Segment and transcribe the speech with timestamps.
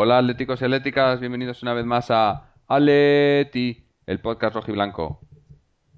[0.00, 5.20] Hola atléticos y atléticas, bienvenidos una vez más a Aleti, el podcast rojo y blanco.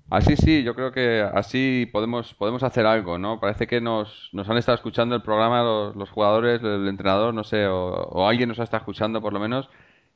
[0.09, 3.41] Así sí, yo creo que así podemos, podemos hacer algo, ¿no?
[3.41, 7.45] Parece que nos, nos han estado escuchando el programa los, los jugadores, el entrenador, no
[7.45, 9.69] sé, o, alguien nos ha estado escuchando por lo menos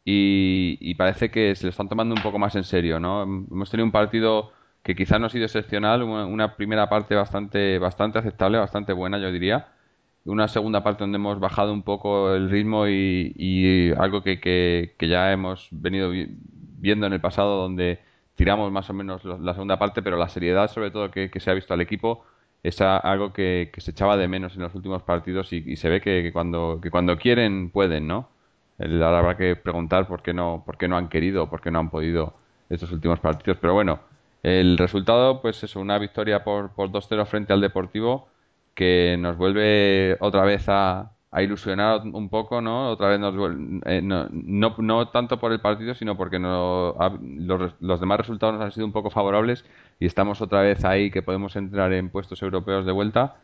[0.03, 3.23] y, parece que se lo están tomando un poco más en serio, ¿no?
[3.23, 4.51] Hemos tenido un partido
[4.83, 9.31] que quizás no ha sido excepcional, una primera parte bastante, bastante aceptable, bastante buena, yo
[9.31, 9.75] diría
[10.25, 15.33] una segunda parte donde hemos bajado un poco el ritmo y, algo que, que, ya
[15.33, 16.11] hemos venido
[16.79, 18.01] viendo en el pasado donde
[18.35, 21.55] tiramos más o menos la segunda parte, pero la seriedad sobre todo que, se ha
[21.55, 22.25] visto al equipo
[22.63, 26.31] es algo que, se echaba de menos en los últimos partidos y, se ve que,
[26.33, 28.29] cuando, que cuando quieren pueden, ¿no?
[28.79, 31.79] Ahora habrá que preguntar por qué no, por qué no han querido, por qué no
[31.79, 32.35] han podido
[32.71, 33.59] estos últimos partidos.
[33.61, 34.01] Pero bueno,
[34.43, 38.29] el resultado, pues es una victoria por, por 2-0 frente al Deportivo
[38.75, 41.11] que nos vuelve otra vez a,
[41.43, 42.91] ilusionar un poco, ¿no?
[42.91, 43.35] Otra vez nos
[43.87, 48.65] eh, no, no, tanto por el partido, sino porque no, los, los, demás resultados nos
[48.65, 49.65] han sido un poco favorables
[49.99, 53.37] y estamos otra vez ahí que podemos entrar en puestos europeos de vuelta.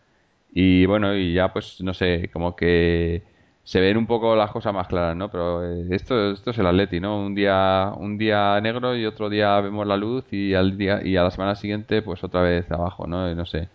[0.52, 3.22] Y bueno, y ya pues no sé, como que
[3.64, 5.30] se ven un poco las cosas más claras, ¿no?
[5.30, 7.18] Pero eh, esto, esto es el Atleti, ¿no?
[7.20, 11.16] Un día, un día negro y otro día vemos la luz y al día y
[11.16, 13.32] a la semana siguiente pues otra vez abajo, ¿no?
[13.34, 13.68] No sé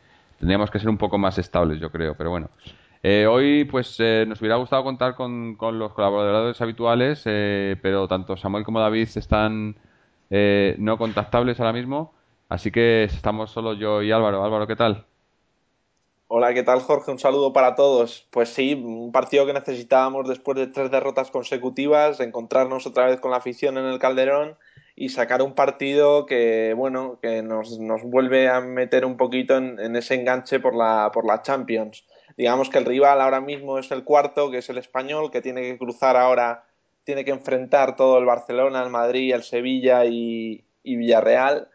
[0.46, 2.52] tendríamos que ser un poco más estables, yo creo, pero bueno.
[3.02, 8.38] Eh, hoy, pues, eh, nos hubiera gustado contar con, los colaboradores habituales, eh, pero tanto
[8.38, 9.76] Samuel como David están
[10.30, 12.14] no contactables ahora mismo,
[12.48, 14.44] así que estamos solo yo y Álvaro.
[14.44, 15.06] Álvaro, ¿qué tal?
[16.28, 17.10] Hola, ¿qué tal Jorge?
[17.10, 18.28] Un saludo para todos.
[18.30, 23.32] Pues sí, un partido que necesitábamos después de tres derrotas consecutivas, encontrarnos otra vez con
[23.32, 24.58] la afición en el Calderón
[24.96, 29.96] y sacar un partido que, bueno, que nos, nos vuelve a meter un poquito en,
[29.96, 32.06] ese enganche por la, por la Champions.
[32.38, 35.62] Digamos que el rival ahora mismo es el cuarto, que es el español, que tiene
[35.64, 36.64] que cruzar ahora,
[37.04, 41.70] tiene que enfrentar todo el Barcelona, el Madrid, el Sevilla y, Villarreal.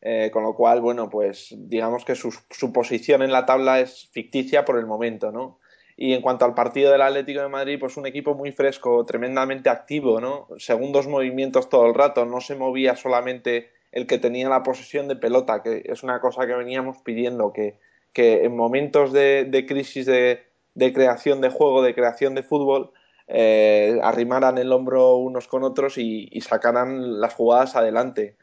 [0.00, 4.08] Eh, con lo cual, bueno, pues digamos que su, su posición en la tabla es
[4.12, 5.58] ficticia por el momento, ¿no?
[6.00, 9.68] Y en cuanto al partido del Atlético de Madrid, pues un equipo muy fresco, tremendamente
[9.68, 10.46] activo, ¿no?
[10.56, 15.16] Segundos movimientos todo el rato, no se movía solamente el que tenía la posesión de
[15.16, 17.80] pelota, que es una cosa que veníamos pidiendo, que,
[18.12, 22.92] que en momentos de, crisis de, creación de juego, de creación de fútbol,
[23.26, 28.36] eh, arrimaran el hombro unos con otros y, y sacaran las jugadas adelante.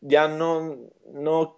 [0.00, 0.74] Ya no,
[1.12, 1.57] no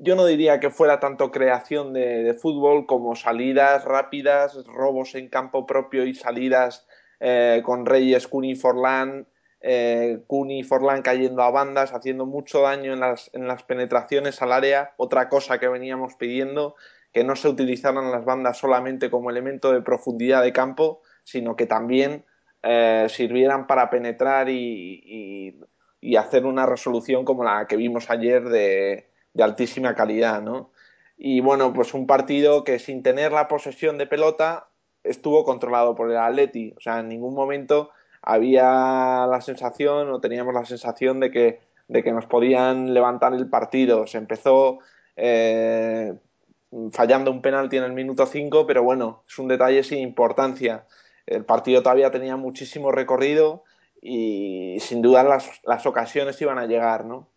[0.00, 5.66] yo no diría que fuera tanto creación de, fútbol como salidas rápidas, robos en campo
[5.66, 6.86] propio y salidas
[7.20, 9.26] eh, con Reyes, Cuni y Forlán,
[9.60, 14.42] eh, Cuni y Forlán cayendo a bandas, haciendo mucho daño en las, en las penetraciones
[14.42, 14.92] al área.
[14.96, 16.76] Otra cosa que veníamos pidiendo,
[17.12, 21.66] que no se utilizaran las bandas solamente como elemento de profundidad de campo, sino que
[21.66, 22.24] también
[22.62, 25.58] eh, sirvieran para penetrar y
[26.16, 30.70] hacer una resolución como la que vimos ayer de de altísima calidad, ¿no?
[31.18, 34.68] Y bueno, pues un partido que sin tener la posesión de pelota
[35.04, 37.90] estuvo controlado por el Atleti, o sea, en ningún momento
[38.22, 43.48] había la sensación o teníamos la sensación de que, de que nos podían levantar el
[43.48, 44.06] partido.
[44.06, 44.78] Se empezó
[45.16, 46.14] eh,
[46.92, 50.86] fallando un penalti en el minuto 5, pero bueno, es un detalle sin importancia.
[51.26, 53.64] El partido todavía tenía muchísimo recorrido
[54.00, 57.28] y sin duda las, las ocasiones iban a llegar, ¿no?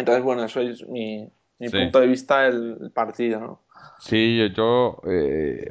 [0.00, 1.30] Entonces, bueno, eso es mi,
[1.70, 3.60] punto de vista del partido, ¿no?
[4.00, 5.00] Sí, yo...
[5.06, 5.70] Eh,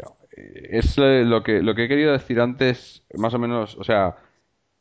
[0.69, 4.15] es lo que, lo que he querido decir antes, más o menos, o sea,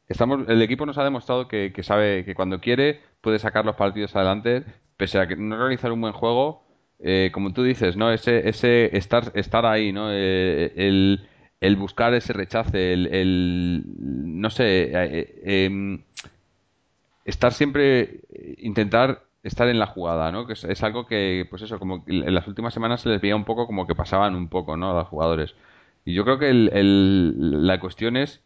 [0.08, 4.14] estamos, el equipo nos ha demostrado que, sabe que cuando quiere puede sacar los partidos
[4.14, 4.64] adelante,
[4.96, 6.64] pese a que no realizar un buen juego,
[7.00, 8.12] eh, como tú dices, ¿no?
[8.12, 10.10] Ese, ese estar, estar ahí, ¿no?
[10.12, 11.28] Eh, el,
[11.60, 14.90] el, buscar ese rechace, el, el no sé,
[15.44, 16.02] em,
[17.24, 18.20] estar siempre,
[18.58, 20.46] intentar estar en la jugada, ¿no?
[20.46, 23.44] Que es, algo que, pues eso, como en las últimas semanas se les veía un
[23.44, 24.90] poco como que pasaban un poco, ¿no?
[24.90, 25.54] A los jugadores.
[26.04, 28.42] Y yo creo que el, la cuestión es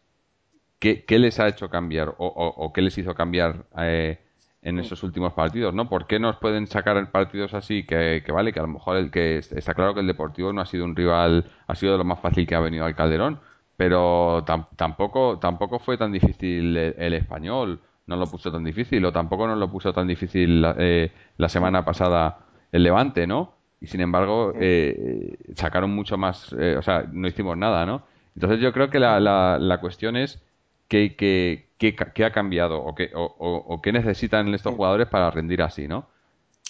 [0.79, 4.19] qué, qué, les ha hecho cambiar o, o, qué les hizo cambiar eh,
[4.61, 5.89] en esos últimos partidos, ¿no?
[5.89, 9.11] ¿Por qué nos pueden sacar partidos así que, que, vale, que a lo mejor el
[9.11, 12.19] que está claro que el Deportivo no ha sido un rival, ha sido lo más
[12.19, 13.39] fácil que ha venido al Calderón,
[13.77, 14.43] pero
[14.75, 19.57] tampoco tampoco fue tan difícil el español no lo puso tan difícil, o tampoco nos
[19.57, 22.39] lo puso tan difícil eh, la semana pasada
[22.71, 23.53] el Levante, ¿no?
[23.79, 28.03] Y sin embargo, eh, sacaron mucho más, eh, o sea, no hicimos nada, ¿no?
[28.35, 30.41] Entonces yo creo que la, la, cuestión es
[30.87, 35.87] qué que, que, ha cambiado o qué, o, qué necesitan estos jugadores para rendir así,
[35.87, 36.07] ¿no?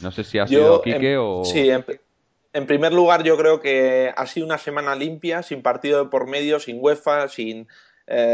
[0.01, 1.45] No sé si ha sido Quique o...
[1.45, 6.09] Sí, en, primer lugar yo creo que ha sido una semana limpia, sin partido de
[6.09, 7.67] por medio, sin UEFA, sin,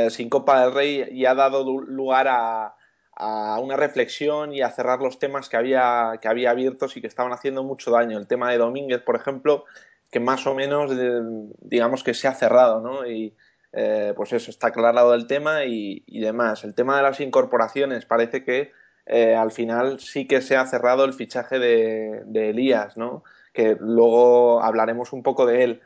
[0.10, 2.76] sin Copa del Rey y ha dado lugar a,
[3.20, 7.08] a una reflexión y a cerrar los temas que había, que había abiertos y que
[7.08, 8.18] estaban haciendo mucho daño.
[8.18, 9.66] El tema de Domínguez, por ejemplo,
[10.10, 10.92] que más o menos,
[11.60, 13.06] digamos que se ha cerrado, ¿no?
[13.06, 13.36] Y
[13.74, 16.64] eh, pues eso, está aclarado el tema y, demás.
[16.64, 18.72] El tema de las incorporaciones, parece que
[19.06, 23.24] eh, al final sí que se ha cerrado el fichaje de, Elías, ¿no?
[23.54, 25.82] Que luego hablaremos un poco de él.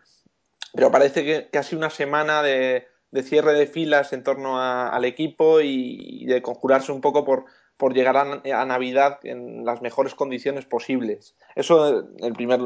[0.73, 5.61] Pero parece que, sido una semana de, de cierre de filas en torno al equipo
[5.61, 7.45] y, de conjurarse un poco por,
[7.77, 11.35] por llegar a, Navidad en las mejores condiciones posibles.
[11.55, 12.59] Eso el primer,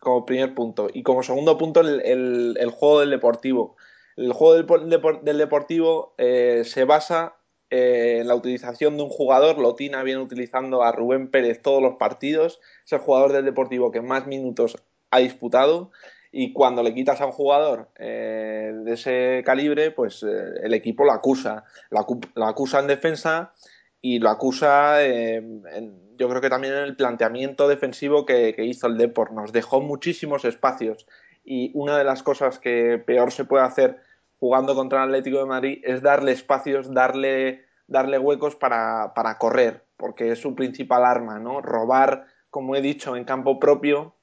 [0.00, 0.88] como primer punto.
[0.90, 3.76] Y como segundo punto, el, el, juego del deportivo.
[4.16, 7.36] El juego del, deportivo eh, se basa
[7.68, 9.58] eh, en la utilización de un jugador.
[9.58, 12.60] Lotina viene utilizando a Rubén Pérez todos los partidos.
[12.86, 14.78] Es el jugador del deportivo que más minutos
[15.10, 15.90] ha disputado
[16.38, 20.26] y cuando le quitas a un jugador eh, de ese calibre, pues eh,
[20.62, 21.64] el equipo lo acusa.
[21.88, 23.54] Lo, acusa en defensa
[24.02, 25.42] y lo acusa, eh,
[26.18, 29.32] yo creo que también en el planteamiento defensivo que, hizo el Deport.
[29.32, 31.06] Nos dejó muchísimos espacios
[31.42, 33.96] y una de las cosas que peor se puede hacer
[34.38, 39.86] jugando contra el Atlético de Madrid es darle espacios, darle, darle huecos para, para correr,
[39.96, 41.62] porque es su principal arma, ¿no?
[41.62, 44.15] Robar, como he dicho, en campo propio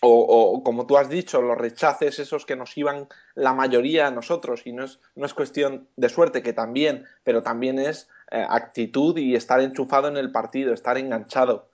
[0.00, 4.66] o, como tú has dicho, los rechaces esos que nos iban la mayoría a nosotros
[4.66, 9.16] y no es, no es cuestión de suerte, que también, pero también es eh, actitud
[9.16, 11.70] y estar enchufado en el partido, estar enganchado.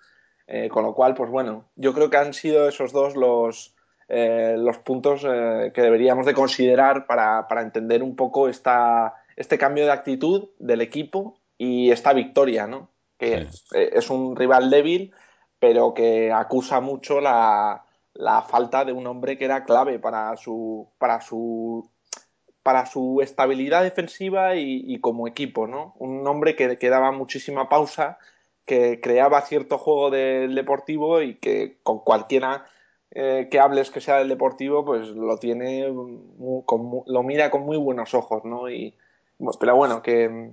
[0.46, 3.74] Eh, con lo cual, pues bueno, yo creo que han sido esos dos los,
[4.08, 9.84] eh, los puntos que deberíamos de considerar para, para entender un poco esta, este cambio
[9.84, 12.90] de actitud del equipo y esta victoria, ¿no?
[13.18, 15.14] Que es un rival débil,
[15.60, 17.84] pero que acusa mucho la,
[18.14, 21.88] la falta de un hombre que era clave para su, para su,
[22.62, 25.94] para su estabilidad defensiva y, como equipo, ¿no?
[25.98, 28.18] Un hombre que, que, daba muchísima pausa,
[28.66, 32.66] que creaba cierto juego del deportivo y que con cualquiera
[33.10, 38.14] eh, que hables que sea del deportivo, pues lo tiene, lo mira con muy buenos
[38.14, 38.70] ojos, ¿no?
[38.70, 38.94] Y,
[39.58, 40.52] pero bueno, que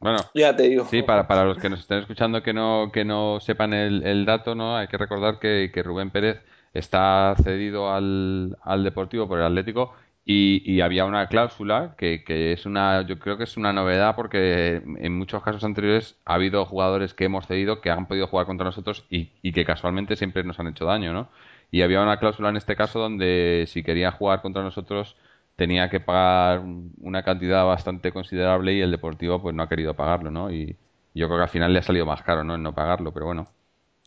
[0.00, 0.86] bueno, ya te digo.
[0.86, 4.24] Sí, para, para los que nos estén escuchando que no, que no sepan el, el
[4.24, 4.76] dato, ¿no?
[4.76, 6.40] Hay que recordar que, que Rubén Pérez
[6.74, 9.94] está cedido al, al Deportivo por el Atlético
[10.24, 14.14] y, y, había una cláusula que, que, es una, yo creo que es una novedad
[14.14, 18.46] porque en muchos casos anteriores ha habido jugadores que hemos cedido que han podido jugar
[18.46, 21.28] contra nosotros y, y que casualmente siempre nos han hecho daño, ¿no?
[21.70, 25.16] Y había una cláusula en este caso donde si quería jugar contra nosotros
[25.56, 26.62] tenía que pagar
[27.00, 30.50] una cantidad bastante considerable y el Deportivo pues no ha querido pagarlo, ¿no?
[30.50, 30.76] Y
[31.14, 32.54] yo creo que al final le ha salido más caro, ¿no?
[32.54, 33.48] En no pagarlo, pero bueno.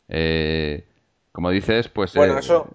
[0.08, 0.84] Eh,
[1.34, 2.14] como dices, pues...
[2.14, 2.68] Bueno, eh, eso,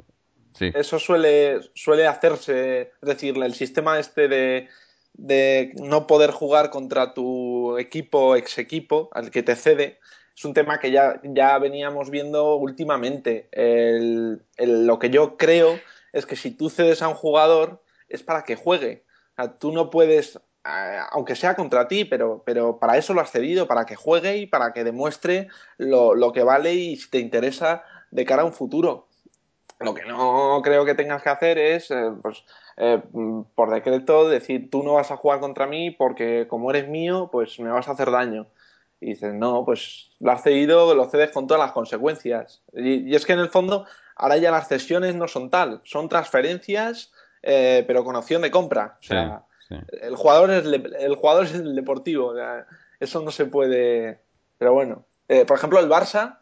[0.59, 4.67] eso suele, suele hacerse, es decir, el sistema este de,
[5.13, 9.99] de no poder jugar contra tu equipo, ex equipo, al que te cede,
[10.35, 13.47] es un tema que ya, ya veníamos viendo últimamente.
[13.53, 15.79] El, lo que yo creo
[16.11, 19.05] es que si tú cedes a un jugador es para que juegue.
[19.37, 20.37] O sea, tú no puedes,
[21.11, 24.47] aunque sea contra ti, pero, pero para eso lo has cedido, para que juegue y
[24.47, 25.47] para que demuestre
[25.77, 29.09] lo, lo que vale y si te interesa de cara a un futuro.
[29.79, 32.43] Lo que no creo que tengas que hacer es, eh, pues,
[32.75, 33.01] eh,
[33.55, 37.59] por decreto, decir tú no vas a jugar contra mí porque como eres mío, pues
[37.59, 38.47] me vas a hacer daño.
[38.99, 42.61] Y dices, no, pues lo has cedido, lo cedes con todas las consecuencias.
[42.73, 43.85] Y, es que en el fondo,
[44.17, 48.97] ahora ya las cesiones no son tal, son transferencias, eh, pero con opción de compra.
[48.99, 52.33] O sea, El, jugador es el jugador es el deportivo.
[52.99, 54.19] eso no se puede.
[54.57, 55.05] Pero bueno,
[55.47, 56.37] por ejemplo, el Barça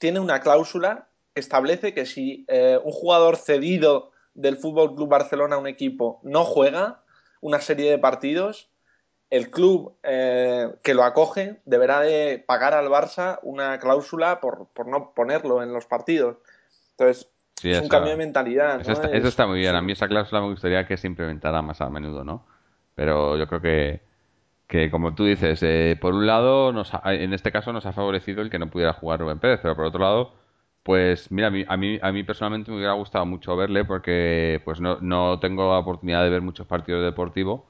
[0.00, 5.56] tiene una cláusula que establece que si eh, un jugador cedido del Fútbol Club Barcelona
[5.56, 7.02] a un equipo no juega
[7.40, 8.70] una serie de partidos,
[9.28, 14.88] el club eh, que lo acoge deberá de pagar al Barça una cláusula por, por
[14.88, 16.38] no ponerlo en los partidos.
[16.92, 17.30] Entonces,
[17.62, 18.80] es un cambio de mentalidad.
[18.80, 18.92] Eso,
[19.28, 19.76] está, muy bien.
[19.76, 22.46] A mí esa cláusula me gustaría que se implementara más a menudo, ¿no?
[22.94, 24.00] Pero yo creo que,
[24.70, 28.40] que como tú dices, eh, por un lado, nos en este caso nos ha favorecido
[28.40, 30.32] el que no pudiera jugar Rubén Pérez, pero por otro lado,
[30.84, 34.62] pues mira, a mí, a mí, a mí personalmente me hubiera gustado mucho verle porque
[34.64, 37.62] pues no, no tengo la oportunidad de ver muchos partidos deportivos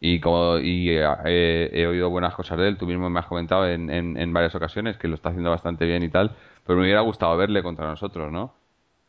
[0.00, 3.68] y como y eh, he, oído buenas cosas de él, tú mismo me has comentado
[3.68, 7.00] en, en, varias ocasiones que lo está haciendo bastante bien y tal, pero me hubiera
[7.00, 8.54] gustado verle contra nosotros, ¿no?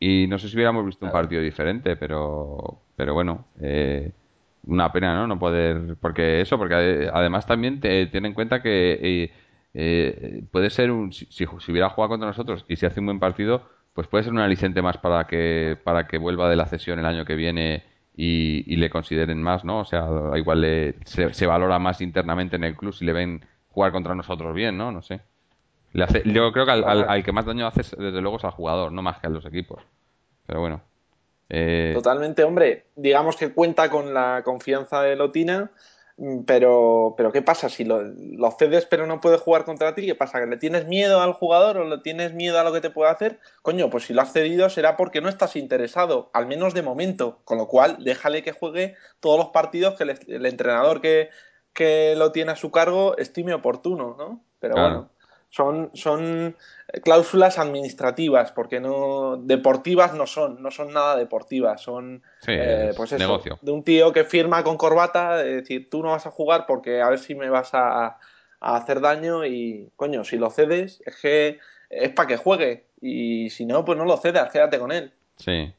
[0.00, 4.12] Y no sé si hubiéramos visto un partido diferente, pero, pero bueno, eh,
[4.68, 5.26] una pena, ¿no?
[5.26, 9.32] No poder, porque eso, porque además también te, ten en cuenta que
[9.74, 13.18] eh, puede ser un, si, si, hubiera jugado contra nosotros y si hace un buen
[13.18, 13.62] partido,
[13.94, 17.06] pues puede ser un aliciente más para que, para que vuelva de la cesión el
[17.06, 17.82] año que viene
[18.14, 19.80] y, le consideren más, ¿no?
[19.80, 20.06] O sea,
[20.36, 24.76] igual se, valora más internamente en el club si le ven jugar contra nosotros bien,
[24.76, 24.92] ¿no?
[24.92, 25.20] No sé.
[25.92, 28.92] Le hace, yo creo que al, que más daño hace, desde luego, es al jugador,
[28.92, 29.82] no más que a los equipos.
[30.46, 30.82] Pero bueno.
[31.48, 32.86] Eh, Totalmente, hombre.
[32.96, 35.70] Digamos que cuenta con la confianza de Lotina
[36.18, 37.68] Mm, pero, pero ¿qué pasa?
[37.68, 38.02] Si lo,
[38.58, 40.40] cedes pero no puede jugar contra ti, ¿qué pasa?
[40.40, 43.10] ¿Que le tienes miedo al jugador o le tienes miedo a lo que te puede
[43.10, 43.38] hacer?
[43.62, 47.40] Coño, pues si lo has cedido será porque no estás interesado, al menos de momento.
[47.44, 51.30] Con lo cual, déjale que juegue todos los partidos que el, entrenador que,
[51.72, 54.44] que, lo tiene a su cargo estime oportuno, ¿no?
[54.58, 55.10] Pero bueno
[55.50, 56.56] son, son
[57.02, 63.58] cláusulas administrativas, porque no deportivas no son, no son nada deportivas, son eh, pues negocio.
[63.62, 67.00] de un tío que firma con corbata, de decir tú no vas a jugar porque
[67.00, 68.18] a ver si me vas a,
[68.60, 73.64] hacer daño y coño, si lo cedes es que es para que juegue y si
[73.64, 75.12] no, pues no lo cedas, quédate con él.
[75.36, 75.72] Sí.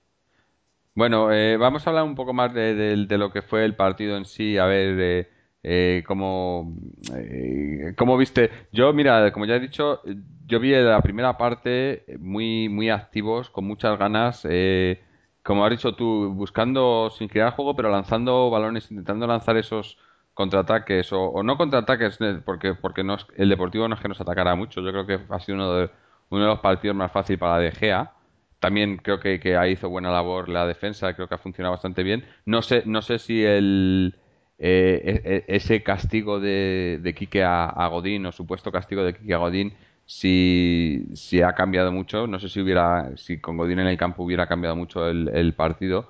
[0.95, 4.17] Bueno, eh, vamos a hablar un poco más de, de, lo que fue el partido
[4.17, 4.99] en sí, a ver...
[4.99, 6.73] Eh, eh, como,
[7.15, 10.01] eh, como viste, yo mira, como ya he dicho,
[10.45, 15.01] yo vi la primera parte muy, muy activos, con muchas ganas, eh,
[15.43, 19.97] como has dicho tú, buscando sin crear juego, pero lanzando balones, intentando lanzar esos
[20.33, 24.81] contraataques o, no contraataques, porque, porque no el Deportivo no es que nos atacara mucho,
[24.81, 25.89] yo creo que ha sido uno de,
[26.29, 28.13] uno de los partidos más fáciles para De Gea.
[28.59, 32.03] También creo que, que ahí hizo buena labor la defensa, creo que ha funcionado bastante
[32.03, 32.25] bien.
[32.45, 34.15] No sé, no sé si el,
[34.61, 39.33] eh, e, e, ese castigo de, de Quique a, Godín o supuesto castigo de Quique
[39.33, 39.73] a Godín
[40.05, 42.27] si, si ha cambiado mucho.
[42.27, 46.07] No sé si hubiera si con Godín en el campo hubiera cambiado mucho el, partido,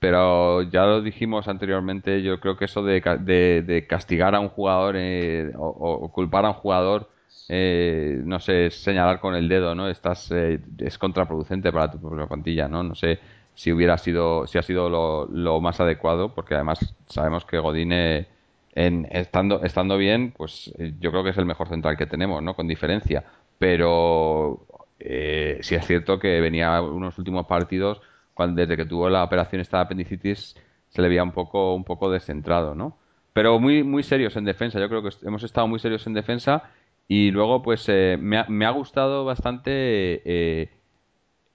[0.00, 2.22] pero ya lo dijimos anteriormente.
[2.22, 6.54] Yo creo que eso de, de, castigar a un jugador eh, o, culpar a un
[6.54, 7.08] jugador
[7.48, 9.88] eh, no sé, señalar con el dedo, ¿no?
[9.88, 12.82] Estás, es contraproducente para tu propia plantilla, ¿no?
[12.82, 13.18] No sé,
[13.54, 18.26] si hubiera sido, si ha sido lo, más adecuado, porque además sabemos que Godine
[18.74, 22.54] estando, estando bien, pues eh, yo creo que es el mejor central que tenemos, ¿no?
[22.54, 23.24] Con diferencia.
[23.58, 24.66] Pero
[24.98, 28.00] eh, sí es cierto que venía unos últimos partidos,
[28.34, 30.56] cuando, desde que tuvo la operación esta apendicitis,
[30.88, 32.96] se le veía un poco, un poco descentrado, ¿no?
[33.34, 34.80] Pero muy, muy serios en defensa.
[34.80, 36.70] Yo creo que hemos estado muy serios en defensa.
[37.08, 40.70] Y luego, pues, eh, me, ha, gustado bastante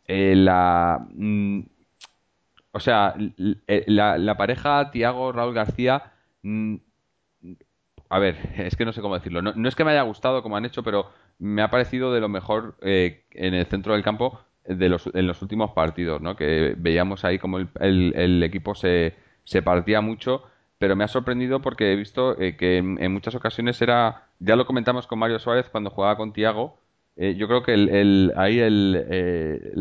[0.07, 1.07] la.
[1.13, 1.61] Mm,
[2.77, 3.15] o sea,
[3.67, 6.13] eh, la, pareja Tiago-Raúl García.
[6.43, 6.75] Mm,
[8.09, 9.41] a ver, es que no sé cómo decirlo.
[9.41, 12.29] No, es que me haya gustado como han hecho, pero me ha parecido de lo
[12.29, 16.35] mejor eh, en el centro del campo de los, en los últimos partidos, ¿no?
[16.35, 20.43] Que veíamos ahí como el, equipo se, se, partía mucho,
[20.77, 24.55] pero me ha sorprendido porque he visto eh, que en, en, muchas ocasiones era, ya
[24.55, 26.77] lo comentamos con Mario Suárez cuando jugaba con Tiago,
[27.19, 29.71] eh, yo creo que el, ahí el, eh,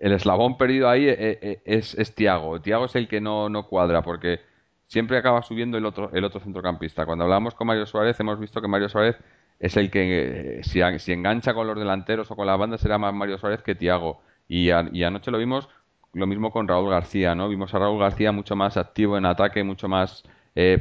[0.00, 2.60] el eslabón perdido ahí eh, es, es Tiago.
[2.60, 4.40] Tiago es el que no, no cuadra porque
[4.88, 7.06] siempre acaba subiendo el otro, el otro centrocampista.
[7.06, 9.16] Cuando hablamos con Mario Suárez hemos visto que Mario Suárez
[9.60, 13.14] es el que si, si engancha con los delanteros o con la banda será más
[13.14, 14.20] Mario Suárez que Tiago.
[14.48, 15.68] Y, y anoche lo vimos
[16.12, 17.48] lo mismo con Raúl García, ¿no?
[17.48, 20.24] Vimos a Raúl García mucho más activo en ataque, mucho más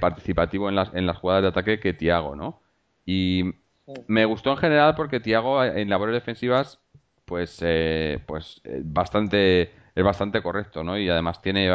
[0.01, 2.61] participativo en las, en las jugadas de ataque que Tiago, ¿no?
[3.05, 3.60] Y
[4.07, 6.79] me gustó en general porque Tiago en labores defensivas,
[7.25, 10.97] pues, eh, pues eh, bastante, es bastante correcto, ¿no?
[10.97, 11.69] Y además tiene,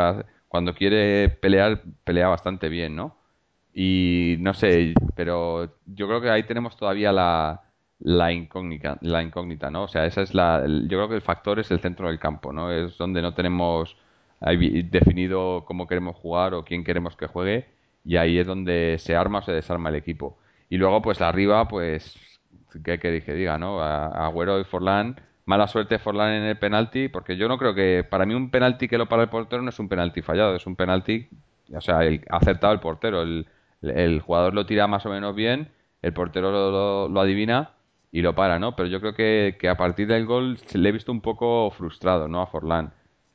[0.48, 3.16] cuando quiere pelear, pelea bastante bien, ¿no?
[3.74, 7.62] Y no sé, pero yo creo que ahí tenemos todavía la,
[8.00, 9.84] la incógnita, la incógnita, ¿no?
[9.84, 12.52] O sea, esa es la, yo creo que el factor es el centro del campo,
[12.52, 12.70] ¿no?
[12.72, 13.96] Es donde no tenemos
[14.40, 17.66] definido cómo queremos jugar o quién queremos que juegue
[18.04, 20.38] y ahí es donde se arma o se desarma el equipo.
[20.68, 22.16] Y luego, pues arriba, pues,
[22.84, 23.34] ¿qué que dije?
[23.34, 23.80] Diga, ¿no?
[23.82, 25.20] Agüero y Forlán.
[25.44, 28.04] Mala suerte Forlán en el penalti, porque yo no creo que.
[28.08, 30.66] Para mí, un penalti que lo para el portero no es un penalti fallado, es
[30.66, 31.28] un penalti.
[31.72, 33.22] O sea, el, acertado el portero.
[33.22, 33.46] El,
[33.82, 35.70] el jugador lo tira más o menos bien,
[36.02, 37.72] el portero lo, adivina
[38.12, 38.76] y lo para, ¿no?
[38.76, 42.28] Pero yo creo que, que, a partir del gol le he visto un poco frustrado,
[42.28, 42.40] ¿no?
[42.42, 42.92] A Forlán.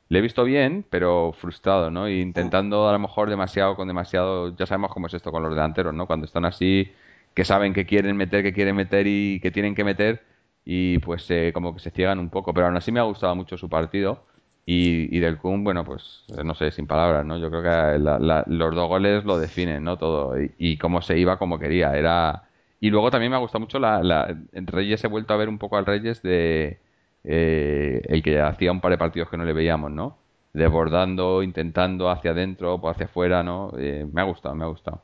[0.08, 2.08] Le he visto bien, pero frustrado, ¿no?
[2.08, 4.54] Intentando a lo mejor demasiado con demasiado...
[4.56, 6.06] Ya sabemos cómo es esto con los delanteros, ¿no?
[6.06, 6.92] Cuando están así,
[7.34, 10.22] que saben que quieren meter, que quieren meter y que tienen que meter
[10.64, 12.54] y pues eh, como que se ciegan un poco.
[12.54, 14.24] Pero aún así me ha gustado mucho su partido.
[14.64, 17.36] Y, del Kun, bueno, pues no sé, sin palabras, ¿no?
[17.36, 19.98] Yo creo que los dos goles lo definen, ¿no?
[19.98, 20.34] Todo.
[20.58, 21.96] Y, cómo se iba como quería.
[21.96, 22.44] Era...
[22.80, 24.36] Y luego también me ha gustado mucho la, la...
[24.52, 26.78] Reyes, he vuelto a ver un poco al Reyes de...
[27.24, 30.18] Eh, el que hacía un par de partidos que no le veíamos, ¿no?
[30.52, 33.72] Desbordando, intentando hacia adentro, o hacia afuera, ¿no?
[33.78, 35.02] Eh, me ha gustado, me ha gustado.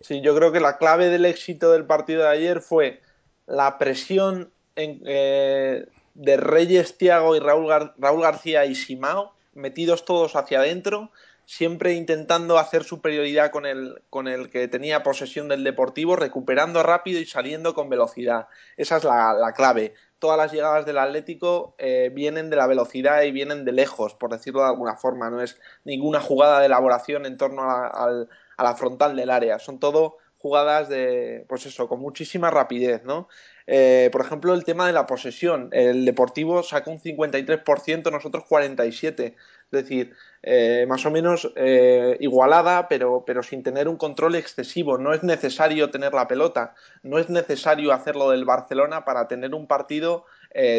[0.00, 3.00] Sí, yo creo que la clave del éxito del partido de ayer fue
[3.46, 10.36] la presión en, eh, de Reyes, Tiago y Raúl, Raúl García y Simao, metidos todos
[10.36, 11.10] hacia adentro,
[11.46, 17.20] siempre intentando hacer superioridad con el, con el que tenía posesión del Deportivo, recuperando rápido
[17.20, 18.48] y saliendo con velocidad.
[18.76, 19.94] Esa es la, clave.
[20.18, 24.30] Todas las llegadas del Atlético eh, vienen de la velocidad y vienen de lejos, por
[24.30, 25.28] decirlo de alguna forma.
[25.28, 29.58] No es ninguna jugada de elaboración en torno a, a la frontal del área.
[29.58, 33.28] Son todo jugadas de, pues eso, con muchísima rapidez, ¿no?
[33.66, 35.70] Eh, por ejemplo, el tema de la posesión.
[35.72, 39.34] El Deportivo saca un 53%, nosotros 47%.
[39.34, 39.34] Es
[39.70, 44.98] decir, eh, más o menos eh, igualada, pero, pero sin tener un control excesivo.
[44.98, 49.66] No es necesario tener la pelota, no es necesario hacerlo del Barcelona para tener un
[49.66, 50.26] partido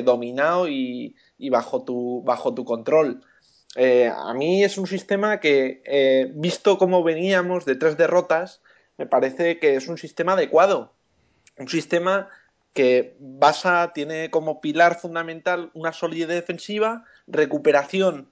[0.05, 3.21] dominado y, y, bajo, tu, bajo tu control.
[3.75, 8.61] A mí es un sistema que, visto cómo veníamos de tres derrotas,
[8.97, 10.93] me parece que es un sistema adecuado.
[11.57, 12.29] Un sistema
[12.73, 18.29] que basa, tiene como pilar fundamental una solidez defensiva, recuperación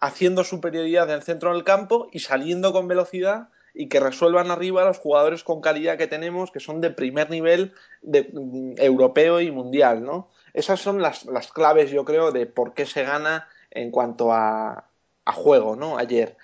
[0.00, 4.84] haciendo superioridad en el centro del campo y saliendo con velocidad y que resuelvan arriba
[4.84, 7.72] los jugadores con calidad que tenemos, que son de primer nivel
[8.02, 10.30] mm, europeo y mundial, ¿no?
[10.54, 14.88] Esas son las, claves, yo creo, de por qué se gana en cuanto a,
[15.26, 15.98] juego, ¿no?
[15.98, 16.36] Ayer.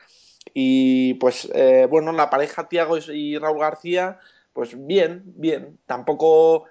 [0.55, 4.19] Y pues, eh, bueno, la pareja Tiago y Raúl García,
[4.53, 5.79] pues bien, bien.
[5.87, 6.67] Tampoco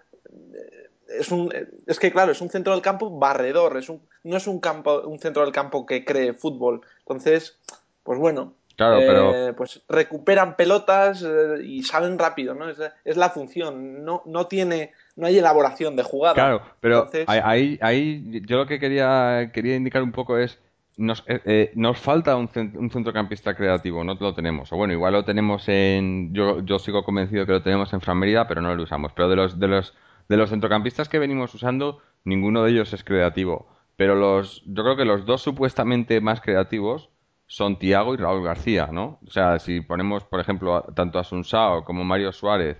[1.07, 1.53] es un
[1.85, 5.01] es que claro es un centro del campo barredor es un no es un campo
[5.01, 7.57] un centro del campo que cree fútbol entonces
[8.03, 14.03] pues bueno claro eh, pues recuperan pelotas eh, y salen rápido no es, la función
[14.03, 18.79] no no tiene no hay elaboración de jugada claro pero ahí ahí yo lo que
[18.79, 20.59] quería quería indicar un poco es
[20.95, 24.73] nos, eh, nos falta un, un, centrocampista creativo, no lo tenemos.
[24.73, 26.33] O bueno, igual lo tenemos en.
[26.33, 29.11] Yo, yo sigo convencido que lo tenemos en Fran pero no lo usamos.
[29.13, 29.93] Pero de los, de los
[30.27, 33.67] de los centrocampistas que venimos usando, ninguno de ellos es creativo.
[33.95, 37.09] Pero los, yo creo que los dos supuestamente más creativos
[37.47, 39.19] son Tiago y Raúl García, ¿no?
[39.25, 42.77] O sea, si ponemos, por ejemplo, tanto a Sunsao como Mario Suárez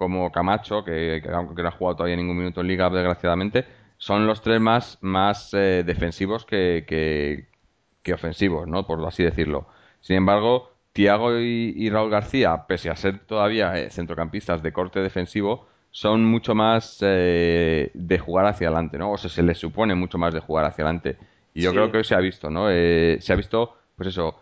[0.00, 3.66] como Camacho, que, aunque no ha jugado todavía ningún minuto en liga, desgraciadamente,
[3.98, 6.86] son los tres más, más eh, defensivos que,
[8.02, 8.86] que, ofensivos, ¿no?
[8.86, 9.66] Por así decirlo.
[10.00, 15.66] Sin embargo, Tiago y, Raúl García, pese a ser todavía eh, centrocampistas de corte defensivo,
[15.90, 19.12] son mucho más eh, de jugar hacia adelante, ¿no?
[19.12, 21.18] O sea, se les supone mucho más de jugar hacia adelante.
[21.52, 22.70] Y yo creo que se ha visto, ¿no?
[22.70, 24.40] Eh, se ha visto, pues eso,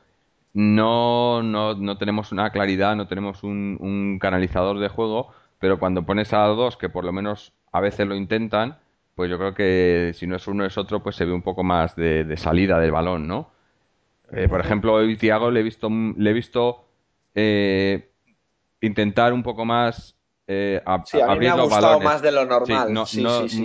[0.55, 6.05] no, no, no tenemos una claridad, no tenemos un, un, canalizador de juego, pero cuando
[6.05, 8.79] pones a dos que por lo menos a veces lo intentan,
[9.15, 11.65] pues yo creo que si no es uno es otro, pues se ve un poco
[11.65, 13.51] más de, salida del balón, ¿no?
[14.31, 16.85] Eh, por ejemplo, hoy Thiago le he visto, le he visto
[18.81, 20.19] intentar un poco más
[20.51, 22.95] eh, sí, a mí me ha gustado más de lo normal.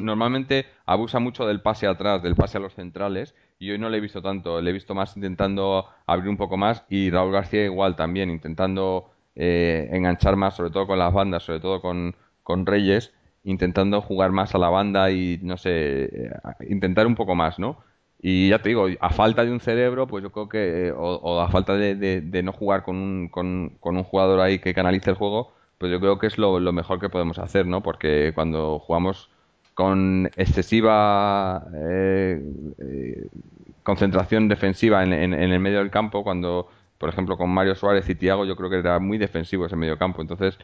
[0.02, 3.98] normalmente abusa mucho del pase atrás, del pase a los centrales, y hoy no le
[3.98, 4.60] he visto tanto.
[4.60, 9.12] Le he visto más intentando abrir un poco más, y Raúl García igual también, intentando
[9.36, 14.32] eh, enganchar más, sobre todo con las bandas, sobre todo con, con Reyes, intentando jugar
[14.32, 16.32] más a la banda y, no sé, eh,
[16.70, 17.78] intentar un poco más, ¿no?
[18.22, 21.50] Y ya te digo, a falta de un cerebro, pues yo creo que, o, a
[21.50, 25.54] falta de, no jugar con un, con, con un jugador ahí que canalice el juego,
[25.84, 27.84] pues yo creo que es lo, mejor que podemos hacer, ¿no?
[27.84, 29.30] Porque cuando jugamos
[29.74, 32.42] con excesiva eh,
[32.78, 33.28] eh,
[33.84, 36.70] concentración defensiva en, el medio del campo, cuando,
[37.04, 39.98] por ejemplo, con Mario Suárez y Tiago, yo creo que era muy defensivo ese medio
[39.98, 40.22] campo.
[40.22, 40.58] Entonces,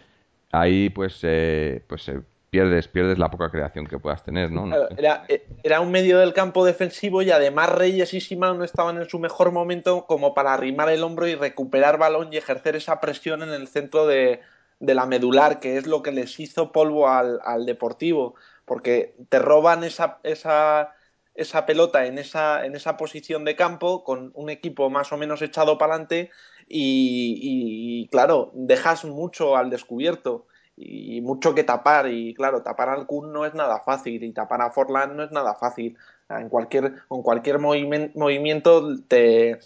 [0.53, 2.09] ahí pues, eh, pues
[2.49, 4.73] pierdes, pierdes la poca creación que puedas tener, ¿no?
[4.97, 5.25] era,
[5.63, 9.19] era, un medio del campo defensivo y además Reyes y Simão no estaban en su
[9.19, 13.49] mejor momento como para arrimar el hombro y recuperar balón y ejercer esa presión en
[13.49, 14.39] el centro de
[14.79, 19.39] de la medular, que es lo que les hizo polvo al, al Deportivo, porque te
[19.39, 20.95] roban esa, esa,
[21.39, 25.41] esa pelota en esa, en esa posición de campo con un equipo más o menos
[25.41, 26.31] echado para adelante
[26.67, 33.33] y, claro, dejas mucho al descubierto y mucho que tapar y claro, tapar al Kun
[33.33, 35.97] no es nada fácil y tapar a Forlan no es nada fácil.
[36.29, 39.59] En cualquier, con cualquier movimiento te,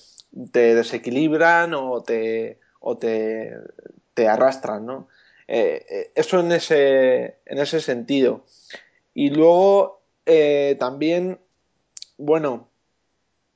[0.52, 3.54] te desequilibran o te, o te,
[4.14, 5.08] te arrastran, ¿no?
[5.48, 8.46] Eh, eh, eso en ese, en ese sentido.
[9.14, 11.40] Y luego eh, también,
[12.18, 12.70] bueno,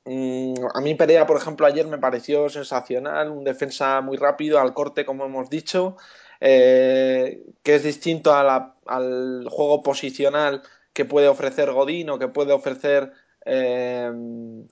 [0.04, 4.74] mm, a mí Perea, por ejemplo, ayer me pareció sensacional, un defensa muy rápido al
[4.74, 5.96] corte, como hemos dicho,
[6.40, 13.12] que es distinto al juego posicional que puede ofrecer Godín o que puede ofrecer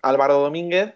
[0.03, 0.95] Álvaro Domínguez.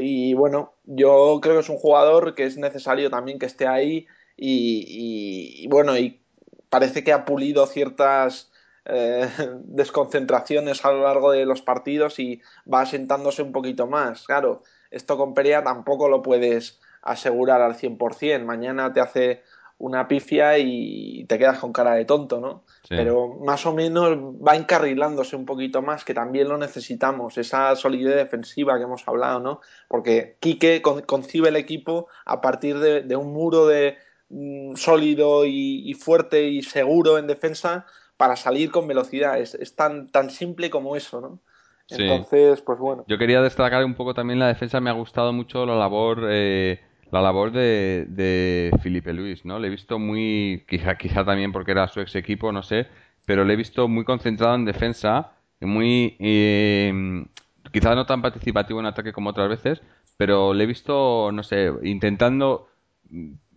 [0.00, 4.06] y bueno, yo creo que es un jugador que es necesario también que esté ahí
[4.36, 6.20] y, bueno, y
[6.68, 8.50] parece que ha pulido ciertas
[8.86, 9.28] eh,
[9.64, 12.40] desconcentraciones a lo largo de los partidos y
[12.72, 14.24] va asentándose un poquito más.
[14.26, 18.44] Claro, esto con Perea tampoco lo puedes asegurar al 100%.
[18.44, 19.42] Mañana te hace
[19.78, 22.64] una pifia y te quedas con cara de tonto, ¿no?
[22.88, 28.16] Pero más o menos va encarrilándose un poquito más, que también lo necesitamos, esa solidez
[28.16, 29.60] defensiva que hemos hablado, ¿no?
[29.88, 36.48] Porque Quique concibe el equipo a partir de un muro de, Mm, sólido y, fuerte
[36.48, 39.38] y seguro en defensa para salir con velocidad.
[39.38, 41.40] Es, tan, tan simple como eso, ¿no?
[41.88, 43.04] Entonces, pues bueno.
[43.06, 44.80] Yo quería destacar un poco también la defensa.
[44.80, 49.58] Me ha gustado mucho la labor, eh, la labor de, de Felipe Luis, ¿no?
[49.58, 52.88] Le he visto muy, quizá, quizá también porque era su ex equipo, no sé,
[53.24, 57.24] pero le he visto muy concentrado en defensa, muy, eh,
[57.72, 59.82] quizá no tan participativo en ataque como otras veces,
[60.16, 62.68] pero le he visto, no sé, intentando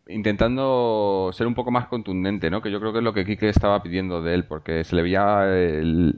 [0.10, 2.62] intentando ser un poco más contundente, ¿no?
[2.62, 5.04] Que yo creo que es lo que Quique estaba pidiendo de él, porque se le
[5.04, 5.46] veía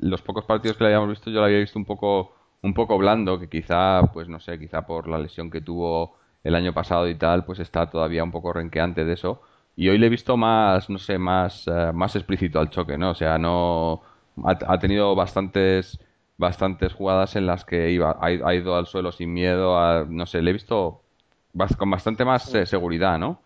[0.01, 2.97] los pocos partidos que le habíamos visto, yo lo había visto un poco un poco
[2.97, 7.07] blando, que quizá, pues no sé, quizá por la lesión que tuvo el año pasado
[7.09, 9.41] y tal, pues está todavía un poco renqueante de eso.
[9.75, 13.11] Y hoy le he visto más, no sé, más, eh, más explícito al choque, ¿no?
[13.11, 14.01] O sea, no
[14.45, 15.99] ha, tenido bastantes
[16.37, 20.51] bastantes jugadas en las que iba ha, ido al suelo sin miedo, no sé, le
[20.51, 21.03] he visto
[21.77, 23.41] con bastante más eh, seguridad, ¿no?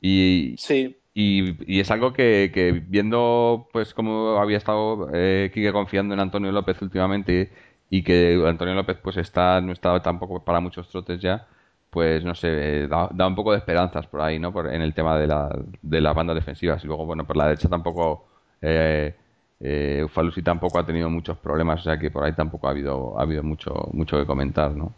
[0.00, 0.96] Y, sí.
[1.14, 7.50] y, es algo que, viendo pues cómo había estado eh, confiando en Antonio López últimamente
[7.90, 11.46] y que Antonio López pues está no está tampoco para muchos trotes ya,
[11.90, 14.52] pues no sé, eh, da, un poco de esperanzas por ahí, ¿no?
[14.52, 15.48] Por, en el tema de la,
[15.82, 16.78] de la banda defensiva.
[16.82, 18.26] Y luego, bueno, por la derecha tampoco...
[18.62, 19.14] Eh,
[19.60, 23.18] eh, Ufalusi tampoco ha tenido muchos problemas, o sea que por ahí tampoco ha habido,
[23.18, 24.92] ha habido mucho, mucho que comentar, ¿no?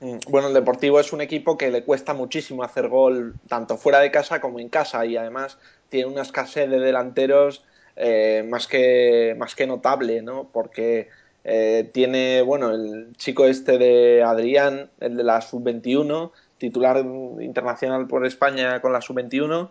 [0.00, 4.00] Mm, bueno, el Deportivo es un equipo que le cuesta muchísimo hacer gol tanto fuera
[4.00, 5.58] de casa como en casa y además
[5.88, 7.64] tiene una escasez de delanteros
[7.96, 10.50] eh, más, que, más que notable, ¿no?
[10.52, 11.08] Porque
[11.44, 16.98] eh, tiene, bueno, el chico este de Adrián, el de la sub-21, titular
[17.40, 19.70] internacional por España con la sub-21,